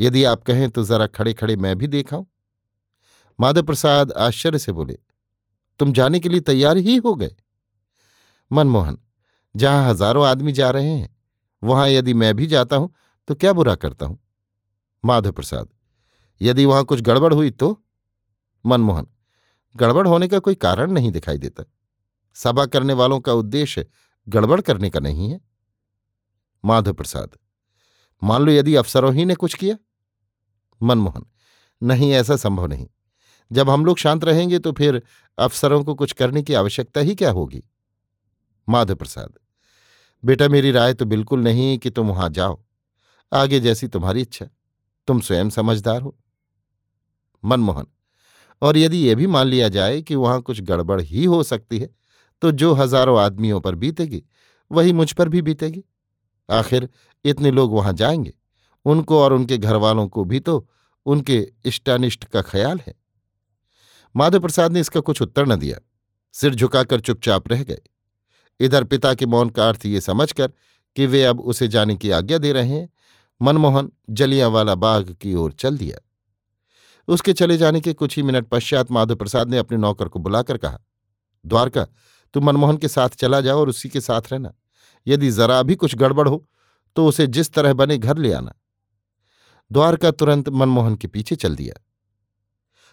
यदि 0.00 0.24
आप 0.24 0.42
कहें 0.42 0.68
तो 0.70 0.84
जरा 0.84 1.06
खड़े 1.06 1.34
खड़े 1.34 1.56
मैं 1.56 1.76
भी 1.78 1.86
देखाऊं। 1.86 2.24
माधव 3.38 3.62
प्रसाद 3.62 4.12
आश्चर्य 4.12 4.58
से 4.58 4.72
बोले, 4.72 4.98
तुम 5.80 5.92
जाने 5.92 6.20
के 6.20 6.28
लिए 6.28 6.40
तैयार 6.40 6.76
ही 6.76 6.96
हो 6.96 7.14
गए? 7.14 7.34
मनमोहन 8.50 8.98
जहाँ 9.54 9.88
हज़ारों 9.90 10.26
आदमी 10.26 10.52
जा 10.52 10.70
रहे 10.70 10.88
हैं, 10.88 11.08
वहाँ 11.62 11.88
यदि 11.88 12.14
मैं 12.14 12.34
भी 12.36 12.46
जाता 12.46 12.76
हूँ 12.76 12.92
तो 13.28 13.34
क्या 13.34 13.52
बुरा 13.52 13.74
करता 13.76 14.06
हूँ? 14.06 14.18
माधव 15.04 15.32
प्रसाद, 15.32 15.68
यदि 16.40 16.64
वहाँ 16.66 16.84
कुछ 16.84 17.00
गड़बड़ 17.00 17.32
हुई 17.34 17.50
तो? 17.52 17.78
मनमोहन, 18.64 19.06
गड़बड़ 19.74 20.06
होने 20.06 20.28
का 20.28 20.38
कोई 20.38 20.54
कारण 20.56 20.90
नहीं 20.92 21.10
दिखाई 21.12 21.38
देता। 21.38 21.64
सभा 22.36 22.66
करने 22.66 22.92
वालों 22.92 23.18
का 23.20 23.32
उद्देश्य 23.34 23.86
गड़बड़ 24.26 24.60
करने 24.60 24.90
का 24.90 25.00
नहीं 25.00 25.30
है। 25.30 25.40
माधव 26.64 26.92
प्रसाद, 26.92 27.36
मान 28.22 28.42
लो 28.42 28.52
यदि 28.52 28.74
अफसरों 28.74 29.12
ही 29.14 29.24
ने 29.24 29.34
कुछ 29.34 29.54
किया? 29.54 29.76
मनमोहन, 30.80 31.24
नहीं, 31.82 32.12
ऐसा 32.12 32.36
संभव 32.36 32.66
नहीं। 32.66 32.86
जब 33.50 33.70
हम 33.70 33.84
लोग 33.84 33.98
शांत 33.98 34.24
रहेंगे 34.24 34.58
तो 34.58 34.72
फिर 34.72 35.02
अफसरों 35.38 35.82
को 35.84 35.94
कुछ 35.94 36.12
करने 36.12 36.42
की 36.42 36.54
आवश्यकता 36.54 37.00
ही 37.00 37.14
क्या 37.14 37.30
होगी? 37.30 37.62
माधव 38.68 38.94
प्रसाद 38.94 39.32
बेटा 40.22 40.48
मेरी 40.48 40.70
राय 40.70 40.94
तो 40.94 41.04
बिल्कुल 41.04 41.40
नहीं 41.40 41.78
कि 41.78 41.90
तुम 41.90 42.08
वहाँ 42.08 42.28
जाओ। 42.30 42.58
आगे 43.32 43.60
जैसी 43.60 43.88
तुम्हारी 43.88 44.20
इच्छा। 44.20 44.46
तुम 45.08 45.20
स्वयं 45.20 45.50
समझदार 45.50 46.02
हो। 46.02 46.16
मनमोहन, 47.44 47.86
और 48.62 48.76
यदि 48.76 48.98
यह 48.98 49.14
भी 49.14 49.26
मान 49.26 49.46
लिया 49.46 49.68
जाए 49.68 50.00
कि 50.02 50.14
वहाँ 50.14 50.40
कुछ 50.42 50.60
गड़बड़ 50.60 51.00
ही 51.00 51.24
हो 51.24 51.42
सकती 51.42 51.78
है 51.78 51.88
तो 52.42 52.50
जो 52.52 52.72
हज़ारों 52.74 53.18
आदमियों 53.20 53.60
पर 53.60 53.74
बीतेगी, 53.74 54.22
वही 54.70 54.92
मुझ 54.92 55.12
पर 55.12 55.28
भी 55.28 55.42
बीतेगी। 55.42 55.84
आखिर 56.48 56.88
इतने 57.24 57.50
लोग 57.50 57.72
वहाँ 57.72 57.92
जाएँगे? 57.92 58.32
उनको 58.86 59.18
और 59.18 59.32
उनके 59.32 59.58
घर 59.58 59.76
वालों 59.76 60.06
को 60.08 60.24
भी 60.24 60.40
तो 60.40 60.66
उनके 61.06 61.38
इष्टानिष्ट 61.64 62.24
का 62.24 62.42
ख्याल 62.42 62.80
है। 62.86 62.94
माधव 64.14 64.40
प्रसाद 64.40 64.72
ने 64.72 64.80
इसका 64.80 65.00
कुछ 65.00 65.22
उत्तर 65.22 65.46
न 65.46 65.56
दिया। 65.56 65.78
सिर 66.34 66.54
झुकाकर 66.54 67.00
चुपचाप 67.00 67.48
रह 67.48 67.62
गए। 67.64 67.80
इधर 68.62 68.84
पिता 68.84 69.14
के 69.14 69.26
मौन 69.26 69.50
का 69.50 69.68
अर्थ 69.68 69.86
ये 69.86 70.00
समझकर 70.00 70.52
कि 70.96 71.06
वे 71.06 71.22
अब 71.24 71.40
उसे 71.40 71.68
जाने 71.68 71.96
की 71.96 72.10
आज्ञा 72.10 72.38
दे 72.38 72.52
रहे 72.52 72.68
हैं। 72.68 72.88
मनमोहन 73.40 73.90
जलियांवाला 74.10 74.74
बाग 74.76 75.16
की 75.20 75.34
ओर 75.34 75.52
चल 75.52 75.78
दिया। 75.78 75.98
उसके 77.08 77.32
चले 77.32 77.56
जाने 77.56 77.80
के 77.80 77.92
कुछ 77.92 78.16
ही 78.16 78.22
मिनट 78.22 78.46
पश्चात 78.46 78.90
माधव 78.90 79.16
प्रसाद 79.16 79.50
ने 79.50 79.58
अपने 79.58 79.78
नौकर 79.78 80.08
को 80.08 80.18
बुलाकर 80.18 80.56
कहा, 80.56 80.78
द्वारका 81.44 81.86
तू 82.34 82.40
मनमोहन 82.40 82.76
के 82.76 82.88
साथ 82.88 83.08
चला 83.16 83.40
जाओ 83.40 83.60
और 83.60 83.68
उसी 83.68 83.88
के 83.88 84.00
साथ 84.00 84.32
रहना। 84.32 84.52
यदि 85.06 85.30
जरा 85.30 85.62
भी 85.62 85.74
कुछ 85.74 85.94
गड़बड़ 85.94 86.28
हो 86.28 86.44
तो 86.96 87.06
उसे 87.06 87.26
जिस 87.26 87.52
तरह 87.52 87.72
बने 87.72 87.96
घर 87.98 88.18
ले 88.18 88.32
आना। 88.32 88.52
द्वारका 89.70 90.10
तुरंत 90.10 90.48
मनमोहन 90.48 90.96
के 90.96 91.08
पीछे 91.08 91.36
चल 91.36 91.56
दिया। 91.56 91.74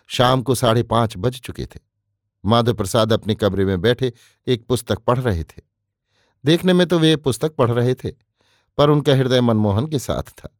शाम 0.09 0.41
को 0.41 0.55
साढ़े 0.55 0.83
पाँच 0.83 1.13
बज 1.17 1.39
चुके 1.39 1.65
थे। 1.65 1.79
माधव 2.45 2.73
प्रसाद 2.73 3.13
अपने 3.13 3.35
कमरे 3.35 3.65
में 3.65 3.81
बैठे 3.81 4.13
एक 4.47 4.65
पुस्तक 4.67 4.99
पढ़ 4.99 5.19
रहे 5.19 5.43
थे। 5.43 5.61
देखने 6.45 6.73
में 6.73 6.87
तो 6.87 6.99
वे 6.99 7.15
पुस्तक 7.15 7.55
पढ़ 7.55 7.71
रहे 7.71 7.93
थे, 7.93 8.09
पर 8.77 8.89
उनका 8.89 9.15
हृदय 9.15 9.41
मनमोहन 9.41 9.87
के 9.87 9.99
साथ 9.99 10.23
था। 10.23 10.57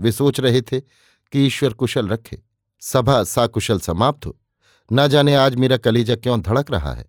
वे 0.00 0.12
सोच 0.12 0.40
रहे 0.40 0.62
थे 0.62 0.80
कि 0.80 1.46
ईश्वर 1.46 1.72
कुशल 1.72 2.08
रखे, 2.08 2.42
सभा 2.80 3.24
साकुशल 3.24 3.80
समाप्त 3.80 4.26
हो, 4.26 4.38
न 4.92 5.08
जाने 5.08 5.34
आज 5.34 5.54
मेरा 5.54 5.76
कलेजा 5.76 6.16
क्यों 6.16 6.40
धड़क 6.40 6.70
रहा 6.70 6.94
है। 6.94 7.06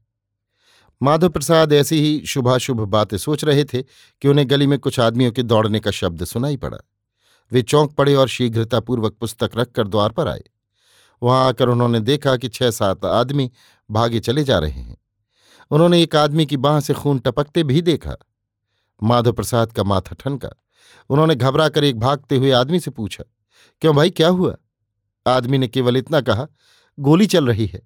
माधव 1.01 1.29
प्रसाद 1.29 1.73
ऐसी 1.73 1.99
ही 1.99 2.25
शुभाशुभ 2.25 2.81
बातें 2.81 3.17
सोच 3.17 3.43
रहे 3.43 3.63
थे 3.63 3.81
कि 3.81 4.27
उन्हें 4.27 4.49
गली 4.49 4.67
में 4.67 4.79
कुछ 4.79 4.99
आदमियों 4.99 5.31
के 5.31 5.43
दौड़ने 5.43 5.79
का 5.79 5.91
शब्द 5.91 6.23
सुनाई 6.23 6.57
पड़ा। 6.57 6.77
वे 7.51 7.61
चौंक 7.61 7.93
पड़े 7.93 8.15
और 8.15 8.27
शीघ्रतापूर्वक 8.27 9.13
पुस्तक 9.13 9.51
रखकर 9.57 9.87
द्वार 9.87 10.09
पर 10.09 10.27
आए। 10.27 10.43
वहाँ 11.21 11.47
आकर 11.47 11.69
उन्होंने 11.69 11.99
देखा 11.99 12.37
कि 12.37 12.49
छह 12.49 12.71
सात 12.71 13.05
आदमी 13.05 13.51
भागे 13.91 14.19
चले 14.19 14.43
जा 14.43 14.59
रहे 14.59 14.71
हैं। 14.71 14.97
उन्होंने 15.71 16.01
एक 16.03 16.15
आदमी 16.15 16.45
की 16.45 16.57
बाह 16.57 16.79
से 16.79 16.93
खून 16.93 17.19
टपकते 17.19 17.63
भी 17.63 17.81
देखा। 17.81 18.15
माधव 19.03 19.33
प्रसाद 19.33 19.71
का 19.71 19.83
माथा 19.83 20.15
ठनका। 20.15 20.49
उन्होंने 21.09 21.35
घबरा 21.35 21.69
कर 21.69 21.83
एक 21.83 21.99
भागते 21.99 22.37
हुए 22.37 22.51
आदमी 22.51 22.79
से 22.79 22.91
पूछा, 22.91 23.23
क्यों 23.81 23.95
भाई, 23.95 24.09
क्या 24.09 24.27
हुआ? 24.27 24.55
आदमी 25.27 25.57
ने 25.57 25.67
केवल 25.67 25.97
इतना 25.97 26.21
कहा, 26.21 26.47
गोली 26.99 27.25
चल 27.25 27.47
रही 27.47 27.65
है। 27.65 27.81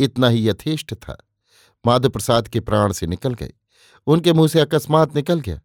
इतना 0.00 0.28
ही 0.28 0.48
यथेष्ट 0.48 0.94
था। 0.94 1.16
माधव 1.86 2.08
प्रसाद 2.08 2.48
के 2.48 2.60
प्राण 2.60 2.92
से 2.92 3.06
निकल 3.06 3.34
गए। 3.34 3.52
उनके 4.06 4.32
मुँह 4.32 4.48
से 4.48 4.60
अकस्मात 4.60 5.16
निकल 5.16 5.40
गया। 5.40 5.60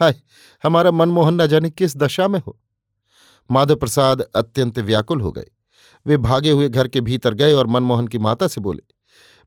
हाय, 0.00 0.20
हमारा 0.64 0.90
मनमोहन 0.90 1.42
न 1.42 1.46
जाने 1.46 1.70
किस 1.70 1.96
दशा 1.96 2.28
में 2.28 2.40
हो? 2.40 2.58
माधव 3.50 3.76
प्रसाद 3.76 4.20
अत्यंत 4.20 4.78
व्याकुल 4.78 5.20
हो 5.20 5.32
गए। 5.32 5.50
वे 6.06 6.16
भागे 6.16 6.50
हुए 6.50 6.68
घर 6.68 6.88
के 6.88 7.00
भीतर 7.00 7.34
गए 7.34 7.52
और 7.52 7.66
मनमोहन 7.66 8.08
की 8.08 8.18
माता 8.18 8.48
से 8.48 8.60
बोले 8.60 8.82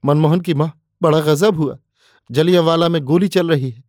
मनमोहन 0.06 0.42
की 0.42 0.54
माँ, 0.54 0.82
बड़ा 1.02 1.20
गजब 1.20 1.56
हुआ। 1.56 1.78
जलियावाला 2.32 2.90
में 2.90 3.02
गोली 3.02 3.28
चल 3.28 3.50
रही 3.50 3.70
है। 3.70 3.84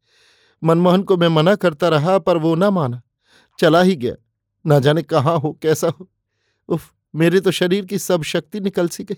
मनमोहन 0.65 1.03
को 1.03 1.17
मैं 1.17 1.29
मना 1.29 1.55
करता 1.55 1.89
रहा, 1.89 2.19
पर 2.19 2.37
वो 2.37 2.55
ना 2.55 2.71
माना। 2.71 3.03
चला 3.59 3.83
ही 3.83 3.97
गया। 3.97 4.15
ना 4.67 4.79
जाने 4.79 5.03
कहाँ 5.03 5.39
हो, 5.39 5.59
कैसा 5.63 5.89
हो। 5.89 6.11
उफ, 6.69 6.95
मेरे 7.15 7.41
तो 7.41 7.51
शरीर 7.51 7.85
की 7.85 7.99
सब 7.99 8.23
शक्ति 8.23 8.61
निकल 8.61 8.89
सी 8.89 9.05
गई। 9.05 9.17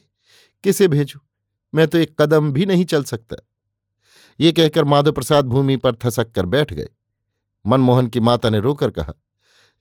किसे 0.65 0.89
भेजू? 0.89 1.21
मैं 1.75 1.89
तो 1.89 1.99
एक 1.99 2.23
कदम 2.23 2.53
भी 2.53 2.67
नहीं 2.67 2.85
चल 2.85 3.05
सकता। 3.05 3.37
ये 4.41 4.53
कहकर 4.53 4.85
माधव 4.85 5.13
प्रसाद 5.13 5.45
भूमि 5.45 5.77
पर 5.77 5.95
थसक 5.95 6.31
कर 6.33 6.47
बैठ 6.47 6.73
गए। 6.73 6.89
मनमोहन 7.67 8.07
की 8.07 8.21
माता 8.21 8.51
ने 8.51 8.61
रोकर 8.61 8.91
कहा, 8.91 9.13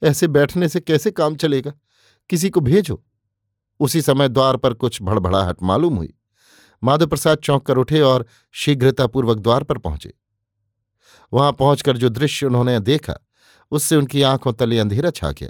ऐसे 0.03 0.27
बैठने 0.27 0.69
से 0.69 0.79
कैसे 0.79 1.11
काम 1.11 1.35
चलेगा? 1.35 1.73
किसी 2.29 2.49
को 2.49 2.59
भेजो। 2.59 3.03
उसी 3.79 4.01
समय 4.01 4.29
द्वार 4.29 4.57
पर 4.57 4.73
कुछ 4.73 5.01
भड़बड़ाहट 5.01 5.57
मालूम 5.63 5.95
हुई। 5.95 6.13
माधव 6.83 7.07
प्रसाद 7.07 7.37
चौंक 7.37 7.65
कर 7.65 7.77
उठे 7.77 8.01
और 8.01 8.25
शीघ्रतापूर्वक 8.51 9.37
द्वार 9.37 9.63
पर 9.63 9.77
पहुँचे। 9.77 10.13
वहाँ 11.33 11.51
पहुंचकर 11.51 11.97
जो 11.97 12.09
दृश्य 12.09 12.45
उन्होंने 12.45 12.79
देखा, 12.79 13.15
उससे 13.71 13.95
उनकी 13.95 14.21
आँखों 14.21 14.53
तले 14.53 14.79
अंधेरा 14.79 15.09
छा 15.09 15.31
गया। 15.31 15.49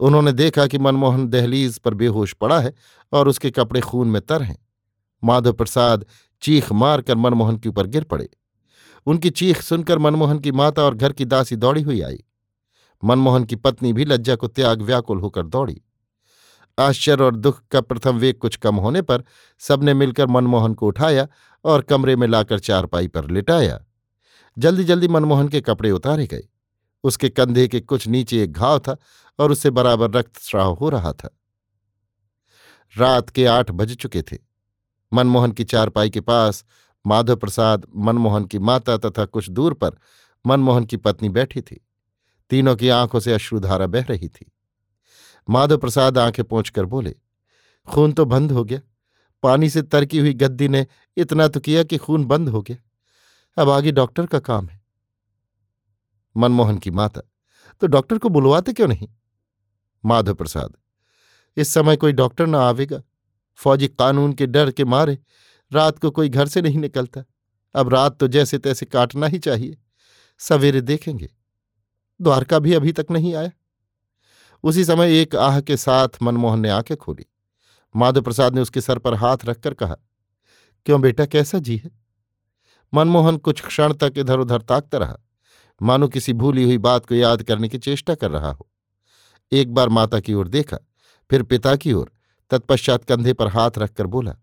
उन्होंने 0.00 0.32
देखा 0.32 0.66
कि 0.66 0.78
मनमोहन 0.78 1.28
दहलीज 1.28 1.78
पर 1.78 1.94
बेहोश 1.94 2.32
पड़ा 2.32 2.60
है 2.60 2.74
और 3.12 3.28
उसके 3.28 3.50
कपड़े 3.50 3.80
खून 3.80 4.08
में 4.08 4.22
तर 4.22 4.42
हैं। 4.42 4.66
माधव 5.24 5.52
प्रसाद 5.52 6.06
चीख 6.42 6.72
मारकर 6.72 7.14
मनमोहन 7.14 7.56
के 7.56 7.68
ऊपर 7.68 7.86
गिर 7.86 8.04
पड़े। 8.04 8.28
उनकी 9.06 9.30
चीख 9.30 9.60
सुनकर 9.60 9.98
मनमोहन 9.98 10.38
की 10.38 10.52
माता 10.52 10.82
और 10.82 10.94
घर 10.94 11.12
की 11.12 11.24
दासी 11.24 11.56
दौड़ी 11.56 11.82
हुई 11.82 12.00
आई। 12.00 12.24
मनमोहन 13.04 13.44
की 13.44 13.56
पत्नी 13.56 13.92
भी 13.92 14.04
लज्जा 14.04 14.36
को 14.36 14.48
त्याग 14.48 14.82
व्याकुल 14.82 15.20
होकर 15.20 15.46
दौड़ी। 15.46 15.82
आश्चर्य 16.78 17.24
और 17.24 17.36
दुख 17.36 17.62
का 17.70 17.80
प्रथम 17.80 18.16
वेग 18.16 18.38
कुछ 18.38 18.56
कम 18.56 18.76
होने 18.76 19.02
पर 19.02 19.24
सबने 19.58 19.94
मिलकर 19.94 20.26
मनमोहन 20.26 20.74
को 20.74 20.86
उठाया 20.86 21.28
और 21.64 21.82
कमरे 21.82 22.16
में 22.16 22.28
लाकर 22.28 22.58
चारपाई 22.58 23.08
पर 23.08 23.30
लिटाया। 23.30 23.84
जल्दी 24.58 24.84
जल्दी 24.84 25.08
मनमोहन 25.08 25.48
के 25.48 25.60
कपड़े 25.60 25.90
उतारे 25.90 26.26
गए। 26.26 26.48
उसके 27.04 27.28
कंधे 27.28 27.68
के 27.68 27.80
कुछ 27.80 28.08
नीचे 28.08 28.42
एक 28.42 28.52
घाव 28.52 28.78
था 28.78 28.96
और 29.38 29.52
उससे 29.52 29.70
बराबर 29.70 30.10
रक्तस्राव 30.10 30.74
हो 30.74 30.88
रहा 30.88 31.12
था। 31.12 31.38
रात 32.98 33.30
के 33.30 33.46
आठ 33.46 33.70
बज 33.70 33.96
चुके 33.96 34.22
थे। 34.22 34.38
मनमोहन 35.12 35.52
की 35.52 35.64
चारपाई 35.64 36.10
के 36.10 36.20
पास 36.20 36.64
माधव 37.06 37.36
प्रसाद, 37.36 37.86
मनमोहन 37.96 38.44
की 38.44 38.58
माता 38.58 38.96
तथा 38.96 39.24
कुछ 39.24 39.50
दूर 39.50 39.74
पर 39.74 39.90
मनमोहन 40.46 40.84
की 40.84 40.96
पत्नी 40.96 41.28
बैठी 41.28 41.60
थी। 41.60 41.86
तीनों 42.50 42.76
की 42.76 42.88
आँखों 42.88 43.20
से 43.20 43.32
अश्रुधारा 43.32 43.86
बह 43.86 44.04
रही 44.04 44.28
थी। 44.28 44.52
माधव 45.48 45.78
प्रसाद 45.78 46.18
आँखें 46.18 46.44
पहुंचकर 46.44 46.84
बोले, 46.84 47.14
खून 47.88 48.12
तो 48.12 48.24
बंद 48.24 48.52
हो 48.52 48.64
गया। 48.64 48.80
पानी 49.42 49.70
से 49.70 49.82
तरकी 49.82 50.18
हुई 50.18 50.32
गद्दी 50.34 50.68
ने 50.68 50.86
इतना 51.16 51.48
तो 51.48 51.60
किया 51.60 51.82
कि 51.84 51.96
खून 51.96 52.24
बंद 52.24 52.48
हो 52.48 52.62
गया। 52.62 52.76
अब 53.62 53.70
आगे 53.70 53.92
डॉक्टर 53.92 54.26
का 54.26 54.38
काम 54.38 54.68
है। 54.68 54.80
मनमोहन 56.36 56.78
की 56.78 56.90
माता 56.90 57.20
तो 57.80 57.86
डॉक्टर 57.86 58.18
को 58.18 58.28
बुलवाते 58.28 58.72
क्यों 58.72 58.88
नहीं? 58.88 59.08
माधव 60.04 60.34
प्रसाद 60.34 60.76
इस 61.56 61.68
समय 61.68 61.96
कोई 61.96 62.12
डॉक्टर 62.12 62.46
ना 62.46 62.60
आवेगा। 62.60 63.02
फौजी 63.54 63.88
कानून 63.88 64.32
के 64.32 64.46
डर 64.46 64.70
के 64.70 64.84
मारे 64.84 65.18
रात 65.72 65.98
को 65.98 66.10
कोई 66.10 66.28
घर 66.28 66.48
से 66.48 66.62
नहीं 66.62 66.78
निकलता। 66.78 67.24
अब 67.74 67.88
रात 67.88 68.18
तो 68.18 68.28
जैसे 68.28 68.58
तैसे 68.58 68.86
काटना 68.86 69.26
ही 69.26 69.38
चाहिए। 69.38 69.78
सवेरे 70.38 70.80
देखेंगे। 70.80 71.28
द्वारका 72.20 72.58
भी 72.58 72.74
अभी 72.74 72.92
तक 72.92 73.06
नहीं 73.10 73.34
आया। 73.34 73.50
उसी 74.62 74.84
समय 74.84 75.20
एक 75.20 75.36
आह 75.36 75.60
के 75.60 75.76
साथ 75.76 76.08
मनमोहन 76.22 76.60
ने 76.60 76.68
आँखें 76.68 76.96
खोली। 76.96 77.26
माधव 77.96 78.22
प्रसाद 78.22 78.54
ने 78.54 78.60
उसके 78.60 78.80
सर 78.80 78.98
पर 78.98 79.14
हाथ 79.14 79.36
रखकर 79.44 79.74
कहा, 79.74 79.96
क्यों 80.86 81.00
बेटा, 81.00 81.26
कैसा 81.26 81.58
जी 81.58 81.76
है? 81.76 81.90
मनमोहन 82.94 83.36
कुछ 83.36 83.66
क्षण 83.66 83.92
तक 83.92 84.12
इधर 84.16 84.38
उधर 84.38 84.62
ताकता 84.62 84.98
रहा। 84.98 85.16
मानो 85.82 86.08
किसी 86.08 86.32
भूली 86.32 86.64
हुई 86.64 86.78
बात 86.78 87.06
को 87.06 87.14
याद 87.14 87.42
करने 87.42 87.68
की 87.68 87.78
चेष्टा 87.78 88.14
कर 88.14 88.30
रहा 88.30 88.52
हो। 88.52 88.68
एक 89.52 89.74
बार 89.74 89.88
माता 89.88 90.20
की 90.20 90.34
ओर 90.34 90.48
देखा, 90.48 90.78
फिर 91.30 91.42
पिता 91.42 91.76
की 91.76 91.92
ओर, 91.92 92.12
तत्पश्चात 92.50 93.04
कंधे 93.04 93.32
पर 93.32 93.48
हाथ 93.48 93.70
रखकर 93.78 94.06
बोला, 94.06 94.36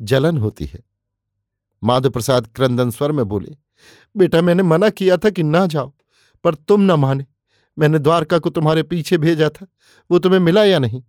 जलन 0.00 0.38
होती 0.38 0.64
है। 0.64 0.80
माधव 1.84 2.10
प्रसाद 2.10 2.46
क्रंदन 2.46 2.90
स्वर 2.90 3.12
में 3.12 3.24
बोले, 3.24 3.56
बेटा, 4.16 4.42
मैंने 4.42 4.62
मना 4.62 4.90
किया 4.90 5.16
था 5.16 5.30
कि 5.30 5.42
ना 5.42 5.66
जाओ, 5.66 5.94
पर 6.44 6.54
तुम 6.54 6.80
न 6.80 6.90
माने। 6.90 7.26
मैंने 7.78 7.98
द्वारका 7.98 8.38
को 8.38 8.50
तुम्हारे 8.50 8.82
पीछे 8.82 9.18
भेजा 9.18 9.48
था। 9.50 9.66
वो 10.10 10.18
तुम्हें 10.18 10.40
मिला 10.40 10.64
या 10.64 10.78
नहीं? 10.78 11.02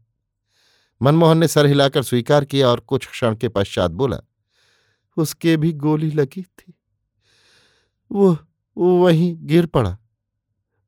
मनमोहन 1.01 1.37
ने 1.37 1.47
सर 1.47 1.65
हिलाकर 1.65 2.03
स्वीकार 2.03 2.45
किया 2.45 2.67
और 2.69 2.79
कुछ 2.79 3.07
क्षण 3.07 3.35
के 3.35 3.49
पश्चात 3.49 3.91
बोला, 3.91 4.19
उसके 5.17 5.55
भी 5.57 5.71
गोली 5.73 6.11
लगी 6.11 6.41
थी। 6.41 6.73
वो 8.11 8.37
वहीं 8.77 9.35
गिर 9.39 9.65
पड़ा। 9.65 9.97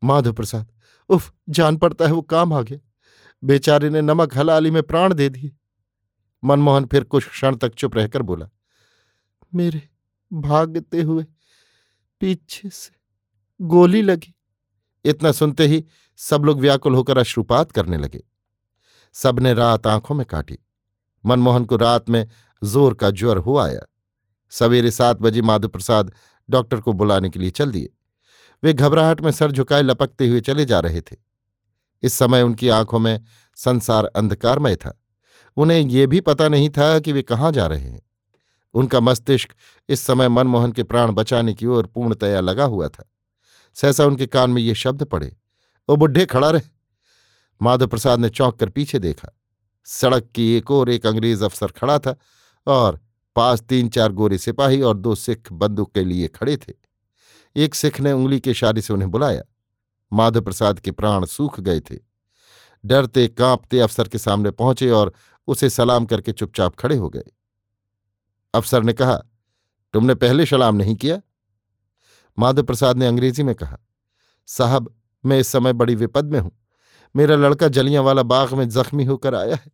माधव 0.02 0.34
प्रसाद, 0.34 0.72
उफ, 1.10 1.34
जान 1.50 1.78
पड़ता 1.78 2.06
है 2.06 2.12
वो 2.12 2.22
काम 2.22 2.54
आ 2.54 2.62
गया। 2.62 2.80
बेचारे 3.44 3.90
ने 3.90 4.02
नमक 4.02 4.38
हलाली 4.38 4.72
में 4.72 4.82
प्राण 4.84 5.14
दे 5.14 5.30
दिए। 5.30 5.52
मनमोहन 6.44 6.86
फिर 6.86 7.04
कुछ 7.04 7.28
क्षण 7.28 7.56
तक 7.56 7.74
चुप 7.74 7.96
रहकर 7.98 8.22
बोला, 8.22 8.50
मेरे 9.56 9.82
भागते 10.32 11.02
हुए 11.02 11.26
पीछे 12.22 12.70
से 12.70 12.96
गोली 13.60 14.02
लगी। 14.02 14.34
इतना 15.06 15.32
सुनते 15.32 15.68
ही 15.68 15.86
सब 16.18 16.42
लोग 16.46 16.60
व्याकुल 16.60 16.96
होकर 16.96 17.18
अश्रुपात 17.18 17.72
करने 17.72 17.98
लगे। 17.98 18.24
सबने 19.14 19.54
रात 19.54 19.88
आँखों 19.88 20.16
में 20.16 20.26
काटी। 20.26 20.60
मनमोहन 21.26 21.66
को 21.66 21.76
रात 21.76 22.10
में 22.10 22.28
ज़ोर 22.64 22.94
का 22.94 23.10
ज्वर 23.10 23.38
हो 23.38 23.58
आया। 23.58 23.82
सवेरे 24.50 24.92
सात 24.92 25.22
बजे 25.22 25.42
माधव 25.42 25.68
प्रसाद 25.68 26.12
डॉक्टर 26.50 26.80
को 26.80 26.94
बुलाने 26.94 27.30
के 27.30 27.40
लिए 27.40 27.50
चल 27.50 27.72
दिए। 27.72 27.90
वे 28.64 28.74
घबराहट 28.74 29.22
में 29.22 29.32
सर 29.32 29.52
झुकाए 29.52 29.82
लपकते 29.82 30.28
हुए 30.28 30.42
चले 30.42 30.66
जा 30.66 30.80
रहे 30.80 31.02
थे। 31.02 31.16
इस 32.04 32.14
समय 32.14 32.42
उनकी 32.42 32.70
आँखों 32.70 33.00
में 33.00 33.22
संसार 33.56 34.06
अंधकारमय 34.06 34.76
था। 34.76 35.02
उन्हें 35.58 35.80
ये 35.80 36.08
भी 36.08 36.22
पता 36.22 36.48
नहीं 36.48 36.70
था 36.70 37.00
कि 37.00 37.12
वे 37.12 37.22
कहाँ 37.22 37.52
जा 37.52 37.68
रहे 37.68 37.90
हैं। 37.90 38.02
उनका 38.74 39.00
मस्तिष्क 39.00 39.50
इस 39.90 40.00
समय 40.00 40.30
मनमोहन 40.30 40.72
के 40.72 40.84
प्राण 40.84 41.12
बचाने 41.12 41.54
की 41.54 41.66
ओर 41.66 41.86
पूर्णतया 41.86 42.40
लगा 42.40 42.64
हुआ 42.64 42.88
था। 42.88 43.12
सहसा 43.74 44.06
उनके 44.06 44.28
कान 44.28 44.52
में 44.52 44.62
ये 44.62 44.76
शब्द 44.76 45.04
पड़े। 45.04 45.38
ओ 45.90 45.96
बुढ़े 45.96 46.26
खड़ा 46.26 46.50
रहे। 46.50 46.62
माधव 47.62 47.88
प्रसाद 47.88 48.20
ने 48.20 48.30
चौंक 48.30 48.60
कर 48.60 48.70
पीछे 48.70 49.00
देखा। 49.00 49.38
सड़क 49.86 50.30
की 50.36 50.54
एक 50.54 50.72
और 50.72 50.90
एक 50.90 51.06
अंग्रेज़ 51.06 51.46
अफसर 51.46 51.68
खड़ा 51.68 52.00
था 52.00 52.16
और 52.68 53.00
पास 53.36 53.62
तीन 53.62 53.90
चार 53.90 54.12
गोरे 54.12 54.38
सिपाही 54.38 54.82
और 54.82 54.98
दो 54.98 55.16
सिख 55.16 55.52
बंदूक 55.52 55.94
के 55.94 56.04
लिए 56.04 56.28
खड़े 56.28 56.58
थे। 56.58 56.74
एक 57.56 57.76
सिख 57.76 58.00
ने 58.00 58.12
उंगली 58.12 58.40
के 58.40 58.52
इशारे 58.52 58.82
से 58.82 58.94
उन्हें 58.94 59.12
बुलाया। 59.12 59.44
माधव 60.14 60.42
प्रसाद 60.42 60.80
के 60.80 60.92
प्राण 60.92 61.26
सूख 61.26 61.60
गए 61.60 61.80
थे। 61.80 61.98
डरते 62.86 63.28
कांपते 63.28 63.80
अफसर 63.80 64.08
के 64.08 64.18
सामने 64.18 64.52
पहुँचे 64.52 64.90
और 64.90 65.14
उसे 65.48 65.70
सलाम 65.70 66.06
करके 66.06 66.32
चुपचाप 66.32 66.76
खड़े 66.76 66.96
हो 66.96 67.10
गए। 67.10 67.24
अफसर 68.54 68.84
ने 68.84 68.94
कहा, 68.94 69.16
तुमने 69.94 70.16
पहले 70.16 70.46
सलाम 70.46 70.76
नहीं 70.76 70.96
किया? 70.96 71.22
माधव 72.40 72.64
प्रसाद 72.64 72.98
ने 72.98 73.08
अंग्रेज़ी 73.08 73.44
में 73.44 73.56
कहा, 73.56 73.78
साहब, 74.48 74.96
मैं 75.26 75.40
इस 75.40 75.48
समय 75.48 75.74
बड़ी 75.74 75.96
विपद 75.96 76.26
में 76.26 76.40
हूँ। 76.40 76.52
मेरा 77.16 77.36
लड़का 77.36 77.68
जलियाँ 77.68 78.04
वाला 78.04 78.24
बाग 78.24 78.54
में 78.54 78.70
जख्मी 78.70 79.06
होकर 79.06 79.36
आया 79.36 79.56
है। 79.56 79.72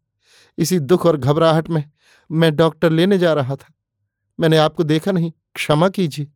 इसी 0.57 0.79
दुख 0.79 1.05
और 1.05 1.17
घबराहट 1.17 1.69
में 1.69 1.91
मैं 2.31 2.55
डॉक्टर 2.55 2.89
लेने 2.89 3.17
जा 3.17 3.33
रहा 3.33 3.55
था। 3.55 3.73
मैंने 4.39 4.57
आपको 4.57 4.83
देखा 4.83 5.11
नहीं, 5.11 5.31
क्षमा 5.55 5.89
कीजिए। 5.89 6.27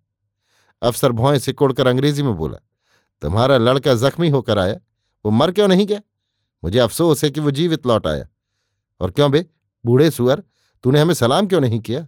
अफसर 0.81 1.11
भौएँ 1.11 1.39
से 1.39 1.53
कोड़कर 1.53 1.87
अंग्रेज़ी 1.87 2.23
में 2.23 2.35
बोला, 2.35 2.57
तुम्हारा 3.21 3.57
लड़का 3.57 3.95
जख्मी 3.95 4.29
होकर 4.29 4.59
आया? 4.59 4.75
वो 5.25 5.31
मर 5.31 5.51
क्यों 5.51 5.67
नहीं 5.67 5.87
गया? 5.87 6.01
मुझे 6.63 6.79
अफसोस 6.79 7.23
है 7.23 7.29
कि 7.29 7.39
वो 7.39 7.51
जीवित 7.51 7.87
लौट 7.87 8.07
आया। 8.07 8.27
और 8.99 9.11
क्यों 9.11 9.31
बे, 9.31 9.45
बूढ़े 9.85 10.11
सुअर, 10.11 10.43
तूने 10.83 10.99
हमें 10.99 11.13
सलाम 11.13 11.47
क्यों 11.47 11.61
नहीं 11.61 11.79
किया? 11.79 12.07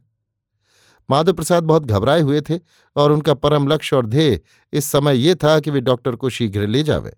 माधव 1.10 1.34
प्रसाद 1.34 1.64
बहुत 1.64 1.86
घबराए 1.86 2.22
हुए 2.22 2.42
थे 2.42 2.60
और 2.96 3.12
उनका 3.12 3.34
परम 3.34 3.68
लक्ष्य 3.68 3.96
और 3.96 4.06
ध्येय 4.06 4.40
इस 4.74 4.86
समय 4.86 5.18
ये 5.18 5.36
था 5.36 5.60
कि 5.60 5.72
वे 5.72 5.82
डॉक्टर 5.82 6.16
को 6.16 6.30
शीघ्र 6.30 6.68
ले 6.68 6.84
जावे। 6.84 7.14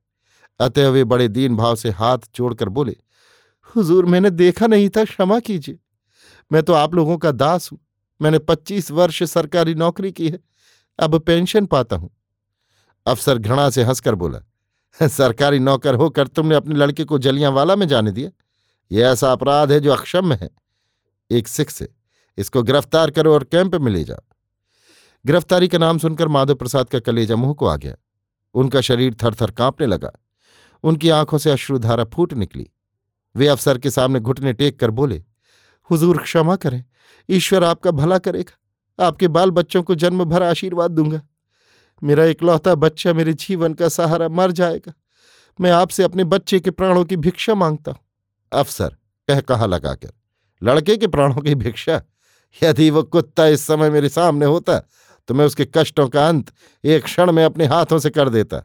अतः 0.60 0.89
वे 0.89 1.04
बड़े 1.04 1.28
दीन 1.28 1.56
भाव 1.56 1.76
से 1.76 1.89
हाथ 1.89 2.17
जोड़कर 2.36 2.69
बोले, 2.69 2.95
हुजूर, 3.76 4.06
मैंने 4.06 4.30
देखा 4.30 4.67
नहीं 4.67 4.89
था, 4.89 5.04
क्षमा 5.04 5.39
कीजिए। 5.39 5.80
मैं 6.52 6.63
तो 6.63 6.74
आप 6.74 6.95
लोगों 6.95 7.17
का 7.17 7.32
दास 7.32 7.71
हूँ। 7.71 7.80
मैंने 8.21 8.39
पच्चीस 8.39 8.91
वर्ष 8.91 9.24
सरकारी 9.24 9.76
नौकरी 9.76 10.12
की 10.12 10.30
है। 10.30 10.39
अब 11.00 11.17
पेंशन 11.19 11.65
पाता 11.65 11.95
हूँ। 11.95 12.10
अफसर 13.06 13.38
घृणा 13.38 13.69
से 13.69 13.84
हंसकर 13.84 14.15
बोला, 14.15 14.39
सरकारी 15.08 15.60
नौकर 15.60 15.95
होकर 15.95 16.28
तुमने 16.28 16.56
अपने 16.56 16.76
लड़के 16.76 17.04
को 17.04 17.17
जलियांवाला 17.17 17.76
में 17.76 17.88
जाने 17.88 18.12
दिया? 18.12 18.30
यह 18.91 19.08
ऐसा 19.08 19.32
अपराध 19.32 19.71
है 19.71 19.80
जो 19.80 19.91
अक्षम्य 19.91 20.36
है। 20.36 20.50
एक 21.32 21.48
सिख 21.48 21.69
से 21.69 21.89
इसको 22.38 22.63
गिरफ़्तार 22.63 23.12
करो 23.12 23.34
और 23.34 23.43
कैंप 23.43 23.76
में 23.76 23.91
ले 23.91 24.04
जाओ। 24.04 24.21
गिरफ्तारी 25.26 25.67
का 25.67 25.78
नाम 25.78 25.98
सुनकर 25.98 26.28
माधव 26.28 26.56
प्रसाद 26.56 26.89
का 26.89 27.00
कलेजा 27.00 27.36
मुँह 27.36 27.54
को 27.54 27.65
आ 27.65 27.76
गया। 27.76 27.95
उनका 28.56 28.82
शरीर 28.82 29.15
थरथर 29.24 29.52
कांपने 29.52 29.88
लगा। 29.88 30.12
उनकी 30.84 31.10
आँखों 31.10 31.38
से 31.38 31.52
अश्रुधारा 31.52 32.04
फूट 32.06 32.34
निकली। 32.34 32.69
वे 33.36 33.48
अफसर 33.48 33.78
के 33.78 33.89
सामने 33.89 34.19
घुटने 34.19 34.54
टेक 34.54 34.80
कर 34.80 34.91
बोले, 34.91 35.24
हुजूर, 35.89 36.17
क्षमा 36.17 36.56
करें। 36.56 36.84
ईश्वर 37.30 37.63
आपका 37.63 37.91
भला 37.91 38.17
करेगा। 38.17 39.06
आपके 39.06 39.28
बाल 39.28 39.52
बच्चों 39.52 39.82
को 39.84 39.95
जन्म 39.95 40.24
भर 40.24 40.43
आशीर्वाद 40.43 40.91
दूँगा। 40.91 41.21
मेरा 42.02 42.26
इकलौता 42.26 42.76
बच्चा 42.76 43.13
मेरे 43.13 43.34
जीवन 43.34 43.74
का 43.74 43.89
सहारा 43.89 44.30
मर 44.30 44.52
जाएगा। 44.52 44.93
मैं 45.60 45.71
आपसे 45.71 46.04
अपने 46.04 46.24
बच्चे 46.24 46.60
के 46.60 46.71
प्राणों 46.71 47.04
की 47.06 47.17
भिक्षा 47.17 47.56
माँगता 47.56 47.91
हूँ। 47.91 48.00
अफसर 48.52 48.95
कह 49.28 49.39
कहा 49.41 49.65
लगाकर, 49.65 50.12
लड़के 50.62 50.98
के 50.98 51.08
प्राणों 51.08 51.41
की 51.41 51.56
भिक्षा? 51.56 52.02
यदि 52.63 52.89
वो 52.89 53.04
कुत्ता 53.04 53.48
इस 53.48 53.62
समय 53.62 53.89
मेरे 53.89 54.10
सामने 54.10 54.46
होता 54.46 54.80
तो 55.30 55.34
मैं 55.34 55.46
उसके 55.46 55.65
कष्टों 55.76 56.08
का 56.10 56.28
अंत 56.28 56.52
एक 56.84 57.04
क्षण 57.04 57.32
में 57.32 57.44
अपने 57.44 57.65
हाथों 57.65 58.00
से 58.00 58.10
कर 58.10 58.30
देता। 58.30 58.62